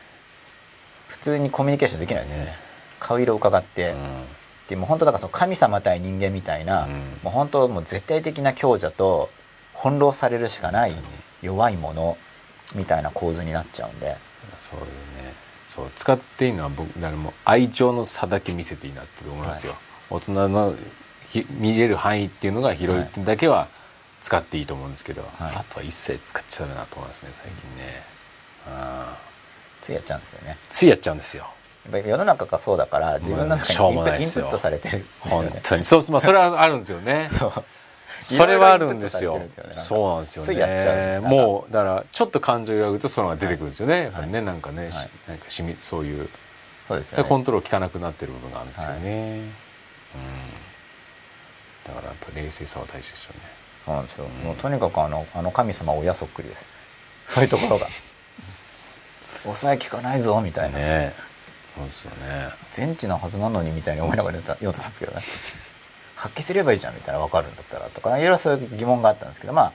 [1.07, 2.45] 普通にコミュニケーションできないですよね。
[2.45, 2.57] ね。
[2.99, 4.23] 顔色を伺って、うん。
[4.69, 6.91] でもう本当だからその神様対人間みたいな、うん。
[7.23, 9.29] もう本当もう絶対的な強者と
[9.75, 10.95] 翻弄されるしかない
[11.43, 12.17] 弱いもの
[12.73, 14.17] みたいな構図になっちゃうんで。
[14.57, 19.75] そういうねそう使っていいのは僕誰も愛情の差だけ見せていいなって思いますよ、
[20.09, 20.73] 大人の
[21.29, 23.67] ひ見れる範囲っていうのが広いだけは
[24.23, 25.55] 使っていいと思うんですけど、はい。
[25.55, 28.03] あとは一切使っちゃダメだなと思いますね最近ね、
[28.67, 29.17] あ
[29.81, 30.57] ついやっちゃうんですよね。
[30.71, 31.43] ついやっちゃうんですよ。
[31.85, 35.83] やっぱり世の中がそうだから自分の中にインプットされてるんですよ本ね当に。
[35.83, 37.29] そうまあそれはあるんですよね
[38.21, 39.41] それはあるんですよ。
[39.71, 41.19] そうなんですよね。
[41.21, 44.91] もうだからちょっと感情を揺らぐとそのが出てくるんですよね、やっぱりねなんかね、
[45.27, 46.29] なんかしみそういう。
[46.87, 47.23] そうですよね。
[47.23, 49.51] でコントロール効かなくなってる部分があるんですよね、うん、
[51.85, 53.39] だからやっぱ冷静さは大事ですよね。
[53.85, 56.65] そうなんですよ、もうとにかくあのあの神様は親そっくりです。
[57.27, 57.87] そういうところが。
[59.43, 61.13] 抑え効かないぞみたいな、ね。
[61.77, 62.49] そうですよね。
[62.71, 65.21] 全知のはずなのにみたいに思いながら言ってた言おうとしたんですけどね
[66.19, 69.73] 発揮すればいいじゃんみたいな分かるんだったらとかいろいろそういう疑問があったんですけどま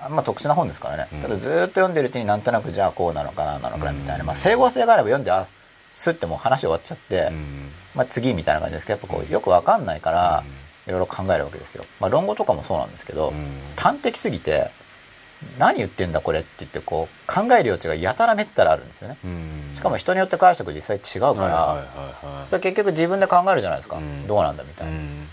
[0.00, 1.20] ああんま特殊な本ですからね、うん。
[1.22, 5.46] ただずーっと読んでるうちになんとなくじゃあこうなのかななのかなみたいな、まあ、整合性があれば読んであ
[5.94, 7.70] スッてもう話終わっちゃって、うん。
[7.94, 10.44] まあ、次みたいな感じですけどやっぱこうよく分かんないから
[10.86, 13.46] いろいろ考えるわけですよ、まあ、論語とかもそうなんですけど、うん。
[13.76, 14.70] 端的すぎて
[15.58, 19.18] 何言ってんだこれって言ってこう考える余地がやたらめったらあるんですよね。
[19.24, 19.72] うん。
[19.74, 21.86] しかも人によって解釈実際違うか
[22.50, 24.26] ら、結局自分で考えるじゃないですか、うん。
[24.26, 25.28] どうなんだみたいな、うん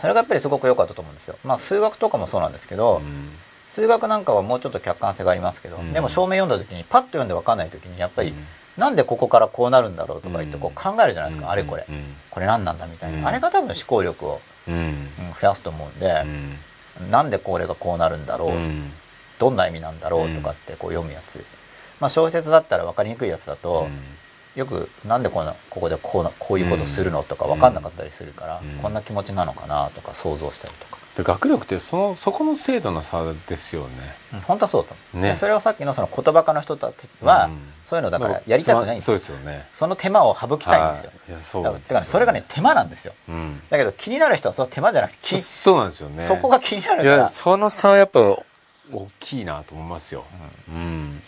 [0.00, 1.36] それがやっぱりすごく良かったと思うんですよ。
[1.44, 3.30] まあ数学とかもそうなんですけど、うん。
[3.68, 5.92] 数学なんかはもうちょっと客観性がありますけど、うん。
[5.92, 8.46] でも証明読んだ時にパッと読んで分かんない時にやっぱり、うん。
[8.76, 11.52] なんでここからこうなるんだろうとか言ってこう考えるじゃないですか、うん。
[11.52, 12.16] あれこれ、うん。
[12.30, 13.26] これ何なんだみたいな、うん。
[13.26, 16.24] あれが多分思考力を、増やすと思うんで
[17.00, 17.10] う、ん。
[17.10, 18.92] なんでこれがこうなるんだろう、うん。
[19.38, 21.44] どんな意味なんだろうとかってこう読むやつ、
[22.00, 23.88] まあ、小説だったら分かりにくいやつだと、
[24.58, 28.82] よくなんでこんなここでこうなこういうことするのとか分かんなかったりするから、うん。
[28.82, 33.88] こんな気持ちなのかなとか想像したりとか、で学力ってそのそこの精度の差ですよね。
[34.34, 35.28] うん本当はそうだとね。
[35.28, 37.58] でそれをさっきのその言葉家の人たちは、うん。
[37.84, 39.68] そういうのだからやりたくないんですそうよですよね。
[39.72, 41.10] その手間を省きたいんですよ。
[41.10, 41.30] はい。
[41.30, 43.14] いやそうだからそれがね手間なんですよ。
[43.28, 43.62] うん。
[43.70, 46.24] だけど気になる人はその手間じゃなくてそうなんですよね。
[46.24, 50.24] そこが気になるいやからその差はやっぱ大きいなと思いますよ。
[50.68, 51.22] うん、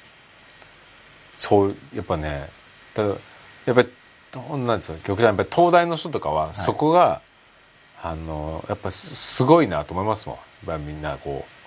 [1.36, 2.59] そうやっぱねた
[2.94, 3.88] だやっぱり
[4.32, 4.98] どんなんですよ。
[5.04, 7.20] 局長やっぱり東大の人とかはそこが、
[8.02, 10.36] あのやっぱすすごいなと思いますもん。
[10.36, 11.60] やっぱりみんなこう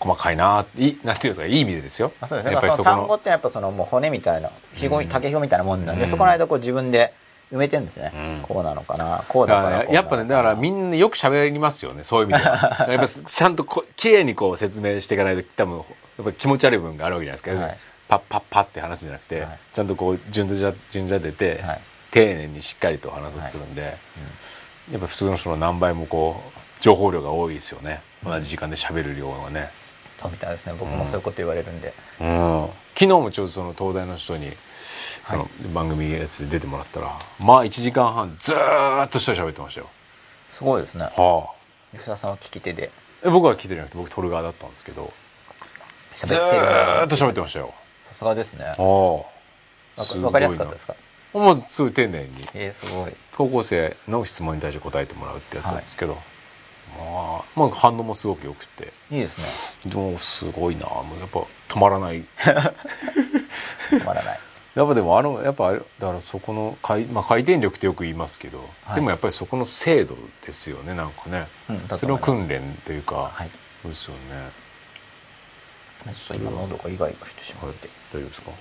[0.00, 2.12] 細かいないいなんていうんですかいい意味でですよ。
[2.20, 2.52] まあそうですね。
[2.52, 5.08] やっぱりその単語のってやっぱそのもう骨みたいなひごうん。
[5.08, 6.10] 竹ひごみたいなもんなんで、うん。
[6.10, 7.12] そこの間こう自分で
[7.52, 8.42] 埋めてんですね、うん。
[8.42, 12.86] こうなのかなこうだだかかららやっぱねだからみんなよく喋りますよねそういう意味では。
[12.90, 15.82] やっぱちゃんとこう綺麗にこう説明していかないと多分や
[16.22, 17.78] っぱ気持ち悪い部分があるわけじゃないですか、はい
[18.08, 19.58] パッパッパッって話すんじゃなくて、はい。
[19.74, 21.80] ちゃんとこう順序順序立てて、はい。
[22.10, 23.96] 丁寧にしっかりと話そうとするんで、
[24.90, 28.00] やっぱ普通の人の何倍もこう情報量が多いですよね。
[28.24, 29.70] 同じ時間で喋る量がね、
[30.20, 30.74] そうみたいですね。
[30.78, 34.50] 僕もそういうこと言われるんで、うん、昨日もちょうどその東大の人に
[35.24, 39.88] その番組やつで出てもらったら、まあ1時間半ずーっと一人で喋ってましたよ。
[40.50, 41.04] すごいですね。
[41.04, 41.96] はあ。
[41.96, 42.90] 吉田さんは聞き手で。
[43.24, 45.12] え僕は聞いてなくて僕撮る側だったんですけど
[46.16, 47.74] ず喋っと喋ってましたよ。
[47.74, 47.85] さ
[48.16, 48.64] すがですね。
[48.64, 48.82] ああ。
[48.82, 50.94] わかりやすかったですか？
[51.32, 52.28] もうすごい丁寧に。
[52.54, 53.12] えー、すごい。
[53.36, 56.18] 高校生の質問に対して答えてもらうってやつなんですけど、ま
[57.40, 58.92] あ、まあ反応もすごく良くて。
[59.10, 59.44] いいですね。
[59.84, 60.86] でもすごいな。
[60.86, 62.24] もうやっぱ止まらない。
[63.90, 64.40] 止まらない。
[64.74, 68.94] やっぱでもあのやっぱだからそこの回,、まあ、回転力ってよく言いますけど、はい。
[68.96, 73.50] でもやっぱりそこの精度ですよねなんかね、うんだそれの訓練というか、はい。
[73.82, 74.20] そうですよね。
[76.04, 78.50] ちょっと今喉がイガイガしてしまはいって大丈夫ですか？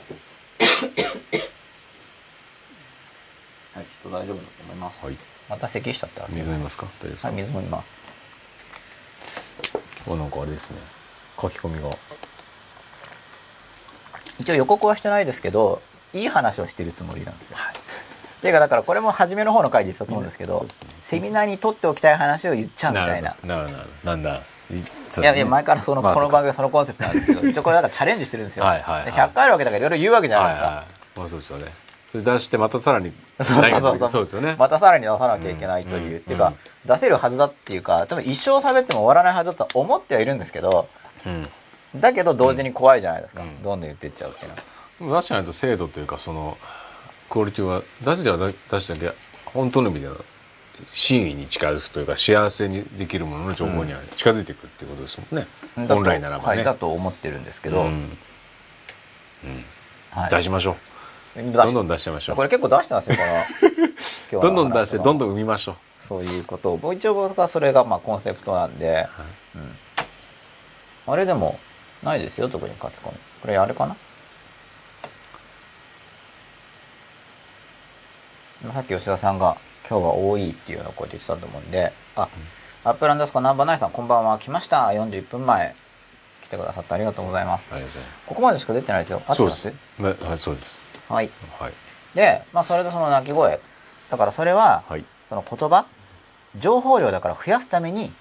[3.75, 5.17] はいきっと大丈夫だと思います、はい。
[5.49, 6.53] また咳しちゃったらすいません。
[6.53, 6.85] 水飲みますか？
[6.85, 7.91] 大丈夫ですか、はい水飲みます。
[10.07, 10.77] あなんかあれですね。
[11.41, 11.89] 書き込みが。
[14.39, 15.81] 一応予告はしてないですけど
[16.13, 20.67] いい話をしてるつもりなんですよ、っていうかだからこれも初めの方の回で言ってたと思うんですけどね。
[21.01, 23.35] セミナーに取っておきたい話を言っちゃうみたいな。
[23.43, 24.41] なるなるなんだ？
[25.21, 29.05] いいやいや前からその、まあこの番組はそのコンセプトなんですけど 一応これなんかチャレンジしてるんですよ、はいはいはい。
[29.05, 30.83] で100回あるわけだからいろいろ言うわけじゃないですか、
[31.15, 31.85] まあそうですよね。
[32.11, 34.09] それ出してまたさらにそうそうそう。
[34.09, 34.55] そうですよね。
[34.57, 36.53] またさらに出さなきゃいけないという、うんっていうか、
[36.85, 40.87] 出せるはずだっていうか多分一生喋っても終わらないはずだとは思ってはいるんですけど
[41.25, 41.43] うん。
[41.95, 43.61] だけど同時に怖いじゃないですか、うん。
[43.61, 44.51] どんどん言っていっちゃうっていう
[45.01, 45.21] のは。
[45.21, 46.57] 出してないと精度というかその
[47.29, 49.11] クオリティは出しては出出してけ
[49.45, 50.15] 本当の意味では
[50.93, 55.47] 真意に近づくというか幸せにできるものの情報には近づいていくっていうことですもんね、
[55.77, 57.87] だと本来ならばね、はい、だと思ってるんですけど、うん。
[57.87, 59.65] うん。
[60.11, 60.77] はい、出しましょ
[61.35, 62.35] 出うどんどん出しちゃいましょう。
[62.35, 63.23] これ結構出してますよこ
[64.37, 64.41] の。
[64.41, 65.75] どんどん出してどんどんん生みましょう。
[66.07, 66.79] そういうこと。
[66.81, 69.07] を一応僕はそれがまあコンセプトなんで、
[69.55, 71.59] うん、あれでも
[72.03, 73.17] ないですよ特に書き込み。
[73.41, 73.95] これあれかな？
[78.73, 79.57] さっき吉田さんが
[79.89, 82.27] 今日は多いっていうようなこと言ってたと思うんであ、
[82.83, 84.39] アップアンダースコアナンバーナインさんこんばんは。
[84.39, 84.87] 来ました。
[84.87, 85.75] 41分前。
[86.43, 87.65] 来てくださってありがとうございます。
[87.71, 88.27] ありがとうございます。
[88.27, 89.21] ここまでしか出てないですよ。
[89.33, 90.79] そうですはいそうです。
[91.09, 91.29] はい。
[91.59, 91.73] はい。
[92.13, 93.59] で、まあ、それとその鳴き声。
[94.09, 95.05] だからそれは、はい。
[95.27, 95.85] その言葉？
[96.57, 98.11] 情報量だから増やすために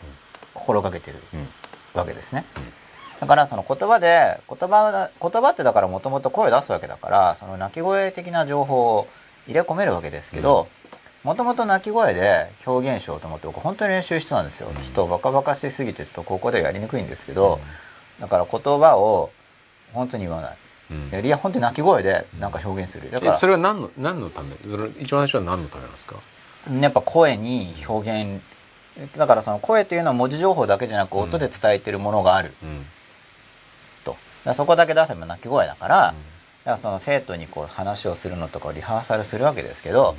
[0.54, 1.48] 心がけてるうん。
[1.94, 2.44] わけですね、
[3.20, 9.06] だからその言葉で言葉だ言葉ってだからもともと声を出すわけだからその鳴き声的な情報を
[9.46, 10.66] 入れ込めるわけですけど
[11.24, 14.74] もともと鳴き声で表現しようと思って僕本当に練習してたんですよ、うん。
[14.76, 17.60] ちょっとバカバカしすぎてちょっとここではやりにくいんですけど、
[18.20, 19.32] だから言葉を
[19.94, 20.56] 本当に言わない。
[20.90, 21.24] うん。
[21.24, 23.10] いや本当に鳴き声でなんか表現する。
[23.10, 24.54] だかえらそれは何の何のため？
[24.70, 26.16] それ一番最初は何のためなんですか？
[26.80, 28.42] やっぱ声に表現
[29.16, 32.52] だからその声っていうのは文字情報だけじゃなくうん音で伝えてるものがある。
[32.62, 32.86] うん。
[34.04, 34.16] と。
[34.54, 36.16] そこだけ出せば鳴き声だから,、だか
[36.64, 40.16] らその生徒にこう話をするのとかをリハーサルするわけですけど、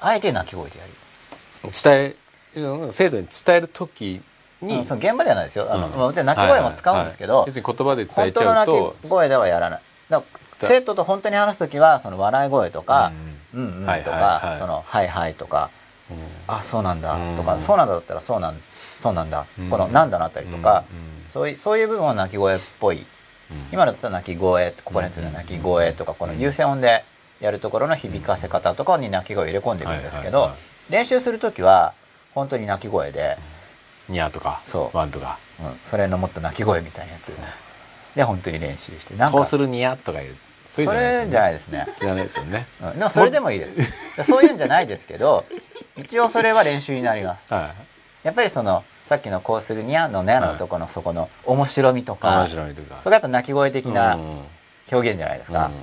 [0.00, 2.16] あえて鳴き声でやる、伝
[2.54, 4.22] えうん生徒に伝える時
[4.60, 5.66] に、うんその現場ではないですよ。
[5.70, 5.92] あの、うん。
[5.92, 7.48] まあもちろん鳴き声も使うんですけど、はいはい。
[7.48, 9.80] 要するに言葉で伝えち本当の鳴ゃうとき声ではやらない。
[10.58, 13.12] 生徒と本当に話す時はその笑い声とか
[13.52, 13.80] 「うん。
[13.80, 15.70] うん」はいとか「そのはいはい」とか
[16.10, 16.16] うん
[16.48, 18.60] 「あそうなんだ」とか「うんそうなんだ」だったら「そうなん
[19.02, 19.68] そうなんだ」うん。
[19.68, 23.04] この「なんだ」のあたりとか、うんそういうそういう部分は鳴き声っぽい。
[23.50, 23.68] うん。
[23.70, 27.04] 今だったら鳴き声ここについて鳴き声とかこの優先音で
[27.40, 30.50] やるところの響かせ方とかに鳴き声を入れ込んでいくんですけど、
[30.90, 31.94] 練習する時は
[32.34, 33.38] 本当に鳴き声で、
[34.08, 34.96] ニャーとかそう。
[34.96, 35.38] ワンとか。
[35.60, 37.32] うん、それのもっと鳴き声みたいなやつ。
[38.14, 42.66] で本当に練習してなんかこうするニャーとか言うそそれじゃないいですね、じゃないですよね。
[42.82, 43.76] うん、でもそれでもいいです。
[44.16, 45.44] でそういうんじゃないですけど
[45.96, 47.44] 一応それは練習になります。
[47.48, 47.72] は
[48.22, 53.00] やっぱりそのさっきの「こうするにゃ」の「ね」のとこのそこの面白みといか面白いとか。
[53.00, 54.44] それがやっぱ鳴き声的なうん
[54.90, 55.74] 表現じゃないですか,、うん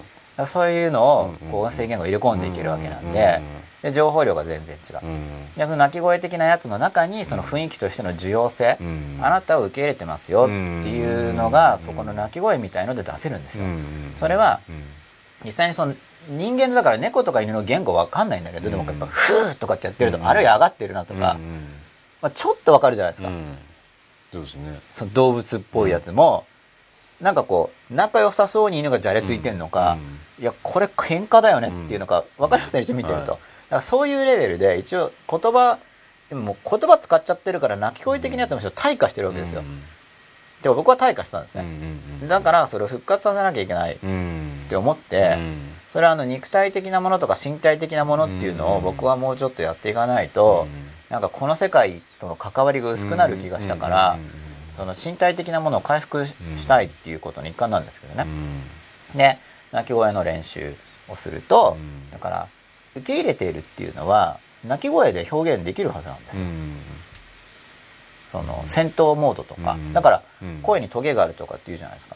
[0.47, 3.43] そういうのをうんこう音声言語入れ込んでいけるわけなんうでん
[3.83, 9.19] で情報量が全然違う、うんでその鳴き声的なやつの中にその雰囲気としての重要性、うん。
[9.21, 10.53] あなたを受け入れてますよって
[10.89, 14.83] いうのがそこの鳴き声みたいので出せるんですよ、うんそれはうん。
[15.45, 15.93] 実際にその
[16.29, 21.67] 人間だから猫とか犬の言語わかんないんだけど、でもやっぱうんフーとかってやってると、うんあるいは上がってるなとか、うん。
[22.21, 23.57] まあ、ちょっとわかるじゃないですか、うん。
[24.31, 24.79] そうですね。
[24.93, 26.45] その動物っぽいやつも、
[27.23, 29.97] なんかこう仲良さそうに犬がじゃれついてんのか、
[30.39, 35.79] いやこれ喧嘩だよねっていうのか分かりますね、一応見てると、からそういうレベルで一応言葉
[36.29, 39.81] でも言葉使っちゃってるから泣き声的なやつも退化してるわけですよ、うん。
[40.61, 41.67] でも僕は退化したんですうんう
[42.21, 45.69] ね、んだからそれを復活させなきゃいけないっうんて思って、うん。
[45.93, 48.83] それはあの肉体的なものとか身体的なものっていうのをうん。
[48.83, 50.67] 僕はもうちょっとやっていかないと、
[51.09, 54.42] なんかこの世界との関わりが薄くなる気がしたから、うん
[54.75, 56.33] その身体的なものを回復し
[56.67, 58.25] たいっていうことの一環なんですけどね、
[59.13, 59.17] うん。
[59.17, 59.37] で
[59.71, 60.75] 鳴き声の練習
[61.07, 62.11] をすると、うん。
[62.11, 62.47] だから
[62.95, 66.77] 受け入れているっていうのは鳴き声で表現できるはずなんですよ、うん。
[68.31, 69.93] その戦闘モードとか、うん。
[69.93, 70.59] だからうん。
[70.61, 72.15] 声にトゲがあるとかっていうじゃないですか。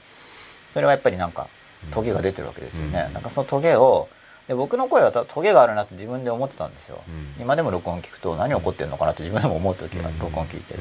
[0.73, 1.47] それはやっぱりなんか
[1.91, 3.13] トゲが出てるわけですよね、うん。
[3.13, 4.09] なんかそのトゲを
[4.47, 7.41] で僕の声はトゲがあるなって自分で思ってたんですよ、うん。
[7.41, 10.79] 今でも録音聞くと何起こってるのかなって自分でも思う時が録音聞いてる、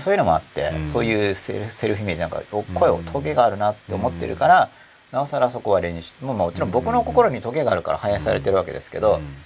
[0.00, 0.86] そういうのもあって、うん。
[0.90, 4.70] そういうセルセルフイメージなんかお声をトゲがあるなって思ってるから、
[5.12, 9.36] なおさらそこは練習もうもちろん僕の心にトゲがあるから反映されてるわけですけど、うん。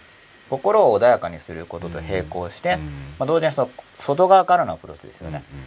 [0.51, 2.80] 心を穏やかにすることと並行して、うん。
[3.18, 5.61] まあ、同時にその外側からのアプローチですよね、うん。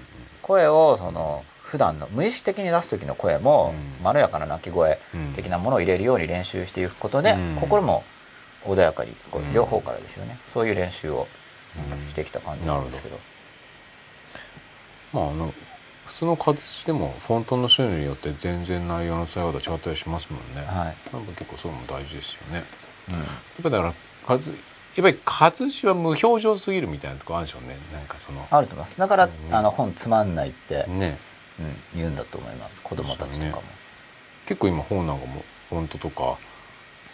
[0.44, 4.04] 声をその普段の無意識的に出す時の声もうん。
[4.04, 5.34] まろやかな鳴き声うん。
[5.34, 7.56] 的なものを入れるように練習していくことで、うん。
[7.60, 8.04] 心も
[8.66, 9.52] 穏やかにこうん。
[9.52, 11.28] う両方からですよね、そういう練習を
[12.10, 13.18] してきた感じなんですけど
[15.16, 15.54] まああの
[16.08, 22.64] 普通の形でもフォントの種類によって全然内容の伝え方違ったりしますもんね、はい、なんか結構そういうのも大事ですよね。
[23.10, 23.16] うん。
[23.16, 23.26] やっ
[23.64, 23.94] ぱだから
[24.28, 27.78] 活やっぱり活字は無表情すぎるみたいなとこあるでしょうね。
[27.92, 28.98] なんかそのあると思います。
[28.98, 29.54] だから、うん。
[29.54, 31.18] あの本つまんないって、ね。
[31.60, 32.82] うん、言うんだと思います。
[32.82, 33.64] 子供たちとかも、
[34.46, 36.38] 結構今本なんかもフォントとか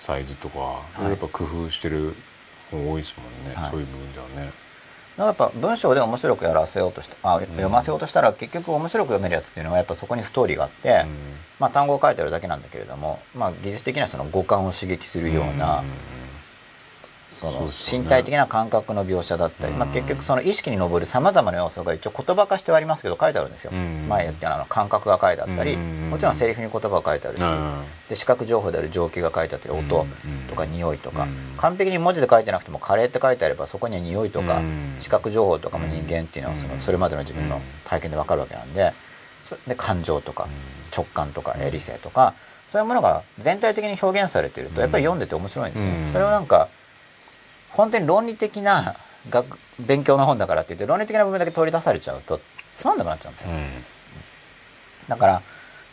[0.06, 1.04] サイズとかい。
[1.04, 2.16] やっぱ工夫してる
[2.70, 3.72] 本多いですもんね、はい。
[3.72, 4.36] そういう部分ではね。
[4.36, 4.52] だ
[5.18, 11.06] やっぱ文章で面白くやらせようとしたあ読ませようとしたら結局面白く読めるやつっていうのはやっぱそこにストーリーがあって、
[11.60, 15.84] まあ、単語を書いてあるだけなんだけれども、まあ、技術的にはその五感を刺激するような、
[17.42, 19.80] その身体的な感覚の描写だったり、うん。
[19.80, 24.06] まあ、結局その意識に上るさまざまな要素が一応言葉化してはありますけど書いてあるんですよ、うん。
[24.08, 30.06] 前やってあの感覚が書いてあったり、うんもちろんセリフに言葉が書いてあるし、うんで視覚情報である情景が書いてあったり音。
[30.50, 31.56] とかうん匂いとか、うん。
[31.58, 34.98] 完璧に文字で書いてなくてもカレーって書いてあればそこには匂いとか、うん。
[35.00, 36.80] 視覚情報とかも人間っていうのはそのうん。
[36.82, 38.94] それまでの自分の体験で分かるわけなんで
[39.50, 40.48] そで感情とか
[40.96, 41.72] 直感とかうん。
[41.72, 42.36] 理性とか
[42.72, 46.12] そういうものが全体的に表現されているとやっぱり読んでて面白いんですよ、うん。
[46.14, 46.70] それをなんか
[47.74, 48.96] 本当に論理的な
[49.30, 52.40] 学勉強の本だからって言って論理的な部分だけ取り出されちゃうと
[52.74, 53.50] つまんなくなっちゃうんですよ、
[55.08, 55.42] だから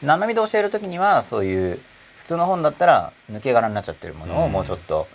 [0.03, 1.81] 生身で教える時にはそういう
[2.18, 4.53] 普通の本だったら抜け殻になっちゃってるものをうん。
[4.53, 5.09] もうちょっと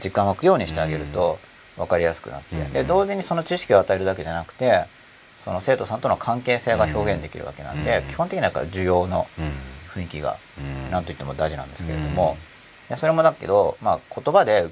[0.00, 1.38] 時間を置くようにしてあげると
[1.76, 2.72] 分かりやすくなって、うん。
[2.72, 4.84] で同時にその知識を与えるだけじゃなくて
[5.44, 8.08] その生徒さんとの関係性が表現できるわけなんで、うん。
[8.08, 9.52] 基本的にはだから需要のうん。
[9.94, 10.90] 雰囲気がうん。
[10.90, 12.36] 何と言っても大事なんですけれども、
[12.88, 14.70] でそれもだけど、まあ、言葉でえ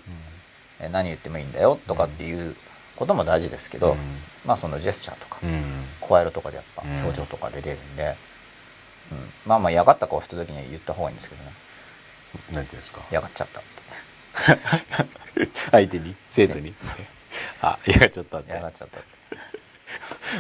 [0.88, 2.56] 何言ってもいいんだよとかっていう
[2.96, 3.98] ことも大事ですけど、うん。
[4.44, 5.62] まあそのジェスチャーとかうん。
[6.00, 6.98] 声色とかでやっぱうん。
[7.02, 8.16] 表情とかで出るんで、
[9.12, 9.18] うん。
[9.46, 11.52] まあまあ嫌がった顔した時には言った方がいいんですけどね。
[12.52, 13.00] なんていうんですか？
[13.10, 13.82] 嫌がっちゃったって。
[15.70, 16.16] 相手に？
[16.30, 16.74] 生徒に？
[17.60, 18.50] あ嫌がっちゃったって。
[18.52, 19.22] 嫌がっちゃったって。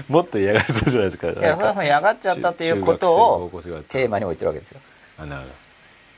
[0.08, 1.28] もっと嫌がりそうじゃないですか。
[1.28, 3.50] いやそれはその嫌がっちゃったっていうことを
[3.88, 4.80] テーマに置いてるわけですよ。
[5.18, 5.48] あなるほ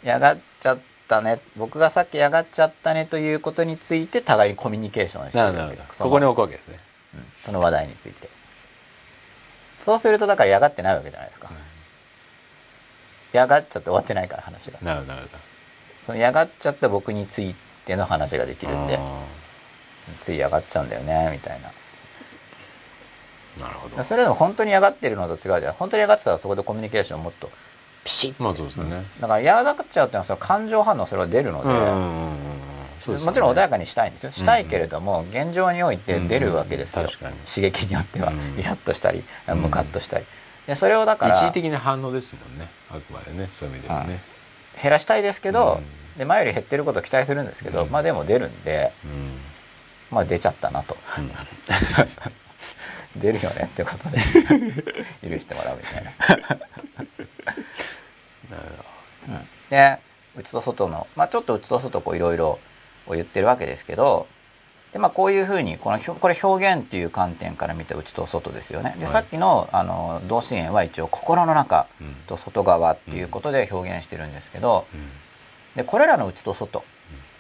[0.05, 0.79] 嫌がっちゃっ
[1.15, 1.41] たね。
[1.57, 5.77] 僕がさっき嫌がっちゃったねということについて互いにコミュニケーションしてるわけ。
[5.99, 6.79] ここに置くわけですね。
[7.15, 7.25] うん。
[7.45, 8.29] その話題について。
[9.85, 11.51] そうするとだから嫌がってないわけじゃないですか、
[13.35, 14.79] 嫌がっちゃって終わってないから話が。
[14.81, 15.19] なるほど
[16.01, 17.55] その嫌がっちゃった僕につい
[17.85, 18.97] ての話ができどるんで。
[18.99, 19.23] あ
[20.23, 21.71] つい嫌がっちゃうんだよねみたいな。
[23.59, 24.03] ーなるほど。
[24.05, 25.73] それでも本当に嫌がってるのと違うじゃん。
[25.75, 27.51] 本当に嫌がってたらそこでコミュニケーションをもっと
[28.05, 29.05] ピシッまあそうですよね。
[29.21, 34.31] だから嫌がっちゃうっていうのはその感情反応それは出るので、もちろん穏やかにしたいんですよ。
[34.31, 37.37] したいけれども、現状において出るわけですよ、うん確かに。
[37.47, 38.61] 刺激によっては、うん。
[38.61, 39.59] イラッとしたりうん。
[39.59, 40.27] ムカッとしたり。
[40.67, 42.69] でそれをだから一時的な反応ですもんね。
[42.91, 43.49] あくまでね。
[43.53, 44.21] そういう意味ではね。
[44.83, 45.81] 減らしたいですけど、
[46.17, 47.91] うで前より減ってることを期待するんですけど、うん。
[47.91, 49.41] まあでも出るんでうん。
[50.11, 50.97] まあ出ちゃったなと。
[51.19, 51.31] うん
[53.17, 54.19] 出るよねってことで
[55.29, 56.11] 許してもらうみたいな。
[58.51, 58.85] なる
[59.71, 59.99] で
[60.37, 62.59] 内と外の、まあ、ちょっと内と外こういろいろ
[63.09, 64.27] 言ってるわけですけど
[64.93, 68.95] で、まあ、こういうふうにこのひょこれ表現っていう観点から見た内と外ですよね。
[68.99, 69.13] で、はい。
[69.13, 72.15] さっきのあの同心円は一応心の中ほどうん。
[72.27, 75.11] と外側っていうことで表現してるんですけどうん。
[75.77, 76.85] でこれらの内と外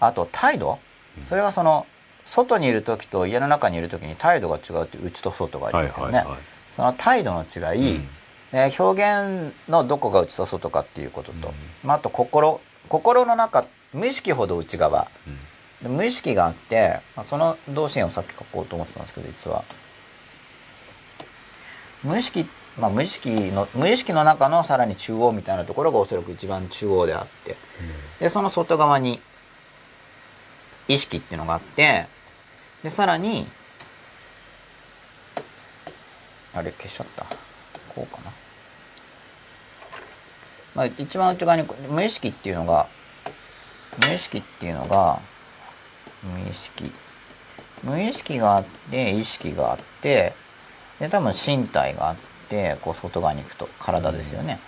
[0.01, 0.81] あと態度
[1.19, 1.27] うん。
[1.27, 1.87] それはその
[2.27, 6.43] 外にいる時と家の中にいる時に態度が違うっていう内と外がありますよね、はいはいはい。
[6.73, 8.09] その態度の違い、うん。
[8.53, 11.55] えー表現のどこが内と外かっていうことと、うん。
[11.83, 15.09] まあ、あと心心の中無意識ほど内側。
[15.27, 15.39] うん。
[15.83, 19.65] で無意識があって、まあ、その動詞をさっき書こうと思ってたんですけど実は。
[22.03, 22.47] 無意識
[22.79, 27.57] まあ無意識の無意識の中のさらに中央みたいなところがおそらく一番中央であって。
[28.21, 29.21] でその外側に
[30.89, 32.07] 意識っていうのがあって
[32.85, 33.49] でさらに
[36.55, 37.25] あれ消しちゃった。
[37.89, 38.31] こうかな。
[40.75, 42.87] まあ一番内側に無意識っていうのが
[44.07, 45.21] 無意識っていうのが
[46.23, 46.93] 無意識。
[47.83, 50.35] 無意識があって意識があって
[51.01, 52.17] で多分身体があっ
[52.49, 54.61] てこう外側に行くと体ですよね、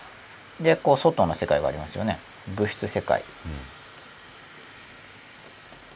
[0.61, 2.19] でこう外の世界がありますよね。
[2.49, 3.23] 物質世界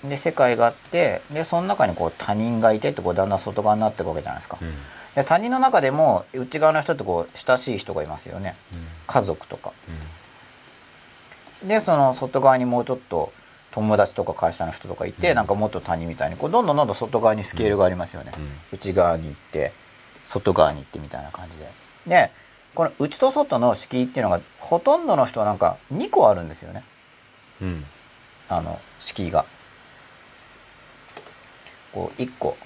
[0.04, 4.72] で世界があってでその中にこう他人がいてってこうだんだん外側になっていくわけじゃないですか、うん。
[5.14, 8.56] で他人の中でも内側の人ってこう親しい人がいますよね。
[9.06, 9.72] 家族とか。
[11.62, 13.32] でその外側にもうちょっと
[13.72, 15.36] 友達とか会社の人とかいて、うん。
[15.36, 18.32] なんかもっと他人みたいにこうどんどんどんどん外側にスケールがありますよね、
[18.72, 19.72] 内側に行って
[20.26, 21.70] 外側に行ってみたいな感じで。
[22.06, 22.30] で
[22.74, 26.84] この内と外の敷居っていうのがほとんどの人はなんか2個あるんですよね。
[27.60, 27.84] うん。
[28.48, 29.44] あの敷居が
[31.92, 32.56] こう1個。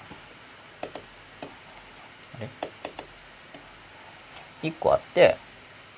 [2.35, 2.49] あれ
[4.69, 5.37] ？1個あって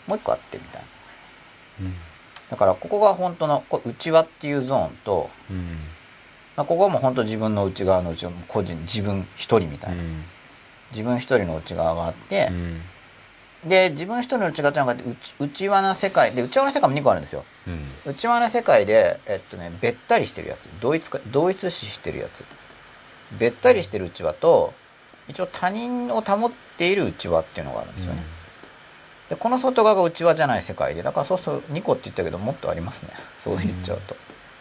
[0.08, 0.88] もう1個あってみたいな。
[1.82, 1.94] うん。
[2.50, 5.80] だからここが本当のこう内輪っていうゾーンと、うん。
[6.56, 10.02] まあ、ここはもう本当自分の内側の内側個人自分一人みたいな、
[10.92, 12.82] 自分一人の内側があってう、ん。
[13.70, 17.46] で自分一人の内側っていうのが内内輪の世界で内輪の世界も2個あるんですよ。
[17.68, 17.70] う
[18.10, 18.12] ん。
[18.12, 20.68] 内輪の世界でえっとねべったりしてるやつ。
[20.82, 22.44] 同一か同一視してるやつ
[23.32, 24.74] べったりしてる内輪と
[25.28, 28.24] 一応他人を保っている内輪っていうのがあるんですよね、
[29.30, 33.10] でこの外側が内輪じゃない世界でだからそうすると2個って言ったけどもっとありますね。
[33.44, 34.16] そう言っちゃうと、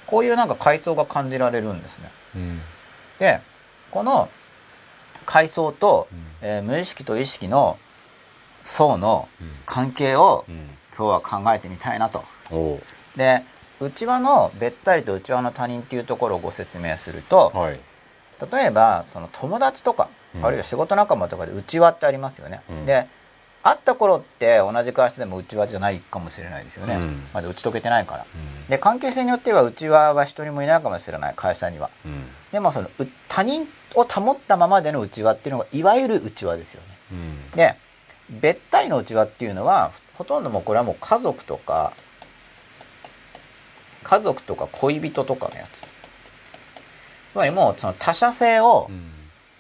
[0.07, 2.11] こういうなんか階層が感じられるんですね。
[2.35, 2.61] うん。
[3.19, 3.41] で
[3.91, 4.29] この
[5.25, 6.27] 階層と、うん。
[6.43, 7.79] えー無意識と意識の
[8.65, 9.51] 層のうん。
[9.67, 10.55] 関係をうん。
[10.97, 12.25] 今日は考えてみたいなと。
[13.17, 13.45] で
[13.79, 17.81] 内輪のべったりと内輪の他人っていうところをご説明するとはい
[18.53, 20.47] 例えばその友達とか、うん。
[20.47, 22.87] あるいは仕事仲間とかで内輪ってありますよね、うん。
[22.87, 23.07] で
[23.63, 27.27] 会った頃って同じ会社でも内輪じゃないかもしれないですよね、うん。
[27.33, 28.27] まだ打ち解けてないから。
[28.35, 28.67] うん。
[28.69, 31.35] で関係性によっては内輪は一人もいないかもしれない。
[31.35, 31.91] 会社には。
[32.05, 32.25] うん。
[32.53, 36.99] でもそのう他人を保ったままでの内輪っていうのがいわゆる内輪ですよね。
[37.13, 37.51] うん。
[37.53, 37.77] で
[38.29, 41.93] べったりの内輪っていうのはほとんどもうこれはもう家族とか
[44.03, 45.86] 家族とか恋人とかのやつ
[47.37, 49.13] つまりもうその他者性をうん。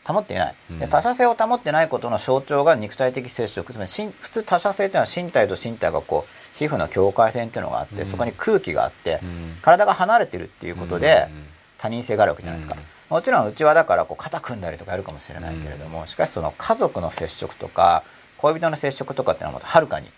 [0.08, 0.88] 保っていない、でうん。
[0.88, 8.06] 他者性を保ってないことの象徴が肉体的接触つまり普通他者性っていうのは身体と身体がこう皮膚の境界線っていうのがあって、うん。
[8.06, 9.58] そこに空気があって、うん。
[9.60, 11.46] 体が離れてるっていうことで、うん。
[11.76, 13.16] 他人性があるわけじゃないですか、うん。
[13.16, 18.04] もちろんうちはだからこう肩組んだりとかやるかもしれないけれども、しかしその家族の接触とか
[18.38, 20.08] 恋人の接触とかっていうのはもっとはるかに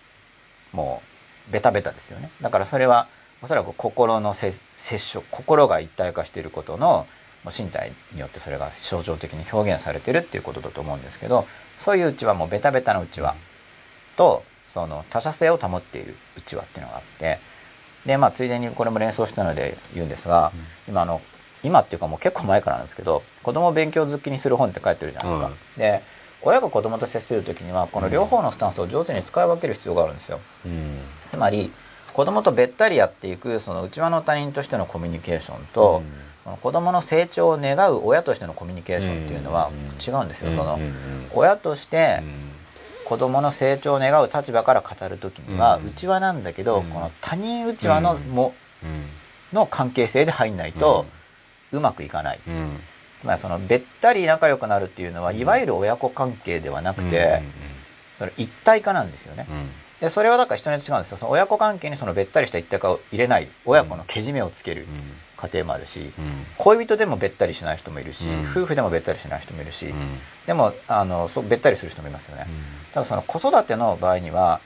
[0.73, 1.03] も
[1.49, 2.31] うベタベタですよね。
[2.43, 3.09] だからそれは
[3.41, 7.07] おそらく心の接接触心が一体化していることの
[7.47, 11.47] 身体によってそれが象徴的に表現されてるっていうことだと思うんですけど
[11.85, 13.37] そういううちはもうベタベタなうちは
[14.17, 17.39] とその他者性を保っているうちわっていうのがあって
[18.05, 20.53] でまあついでにこれも連想したので言うんですが、
[20.89, 21.21] 今あの
[21.63, 26.03] 今っていうかもう結構前からなんですけど子供を勉強好きにする本って書いてるじゃないですか、で
[26.43, 30.41] 親が子供と接する時にはこの両方のスタンスを上手に使い分ける必要があるんですよ。
[30.67, 30.99] うん。
[31.33, 31.73] つまり
[32.13, 36.03] 子供とべったりやっていくその内輪の他人としてのコミュニケーションと、
[36.49, 39.71] その子供の成長を願う親としてのコミュニケーションっていうのは
[40.07, 40.79] 違うんですよ、その
[41.35, 42.23] 親として
[43.05, 45.87] 子供の成長を願う立場から語る時にはうん。
[45.89, 46.85] 内輪なんだけど、うん。
[46.91, 48.23] この他人内輪のうん。
[48.31, 48.55] も、
[49.53, 51.07] の関係性で入んないと
[51.73, 52.41] うまくいかない、
[53.25, 57.43] まりそのべったり仲良くなるっていうのは、いわゆる親子関係ではなくて、
[58.17, 59.47] その一体化なんですよね、
[60.01, 61.17] でそれはだから人によって違うんですよ。
[61.19, 63.49] その親子関係にそのべったりした一体化を入れない。
[63.65, 64.87] 親子のけじめをつける
[65.41, 66.13] 家庭もあるし、
[66.59, 68.41] 恋人でもべったりしない人もいるし、うん。
[68.51, 69.95] 夫婦でもべったりしない人もいるし、
[70.47, 72.47] でもあのそうべったりする人もいますよね、
[72.93, 74.61] ただその子育ての場合には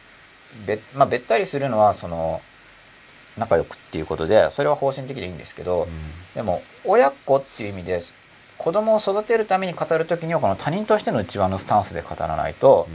[0.67, 2.41] べ,、まあ、べったりするのはその
[3.37, 5.89] 仲良くっていうことでそれは方針的でいいんですけど、
[6.35, 8.03] でも親子っていう意味で
[8.59, 12.89] 子供を育てるために語る時にはこの他人としての内輪のスタンスで語らないと、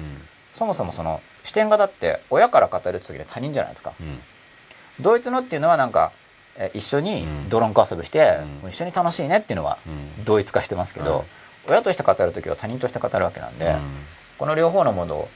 [0.56, 3.94] そもそもその視点がだって親から語るって時には他人じゃないですか。
[5.00, 6.27] ドイツのっていうのはなんかえ
[6.74, 8.40] 一緒にドロンこ遊びして、
[8.70, 9.78] 一緒に楽しいねっていうのは
[10.26, 11.26] 同一化してますけど、
[11.68, 13.76] 親として語る時は他人として語るわけなんで、
[14.38, 15.28] この両方のもの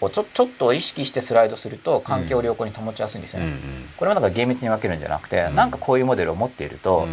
[0.00, 3.54] をちょちょっと意識してスライドすると関係を良好に保ちやすいんですよね、
[3.96, 7.06] これはなんか厳密に分けるんじゃなくて、うなんかこういうモデルを持っていると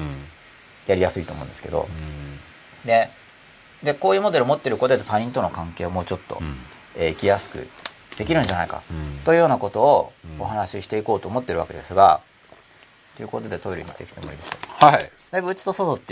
[0.85, 1.87] やりやすいと思うんですけど、
[2.85, 3.09] で
[3.83, 6.41] でこういうモデルを持ってることで他人との関係をもうちょっと、
[6.95, 7.67] え、生きやすく
[8.17, 8.81] できるんじゃないか、
[9.25, 12.21] というようなことをお話ししていこうと思ってるわけですが。
[13.15, 14.87] ということでトイレに行ってきてもいいでしょうか。
[14.87, 15.11] はい。
[15.31, 16.11] だいぶうちと外って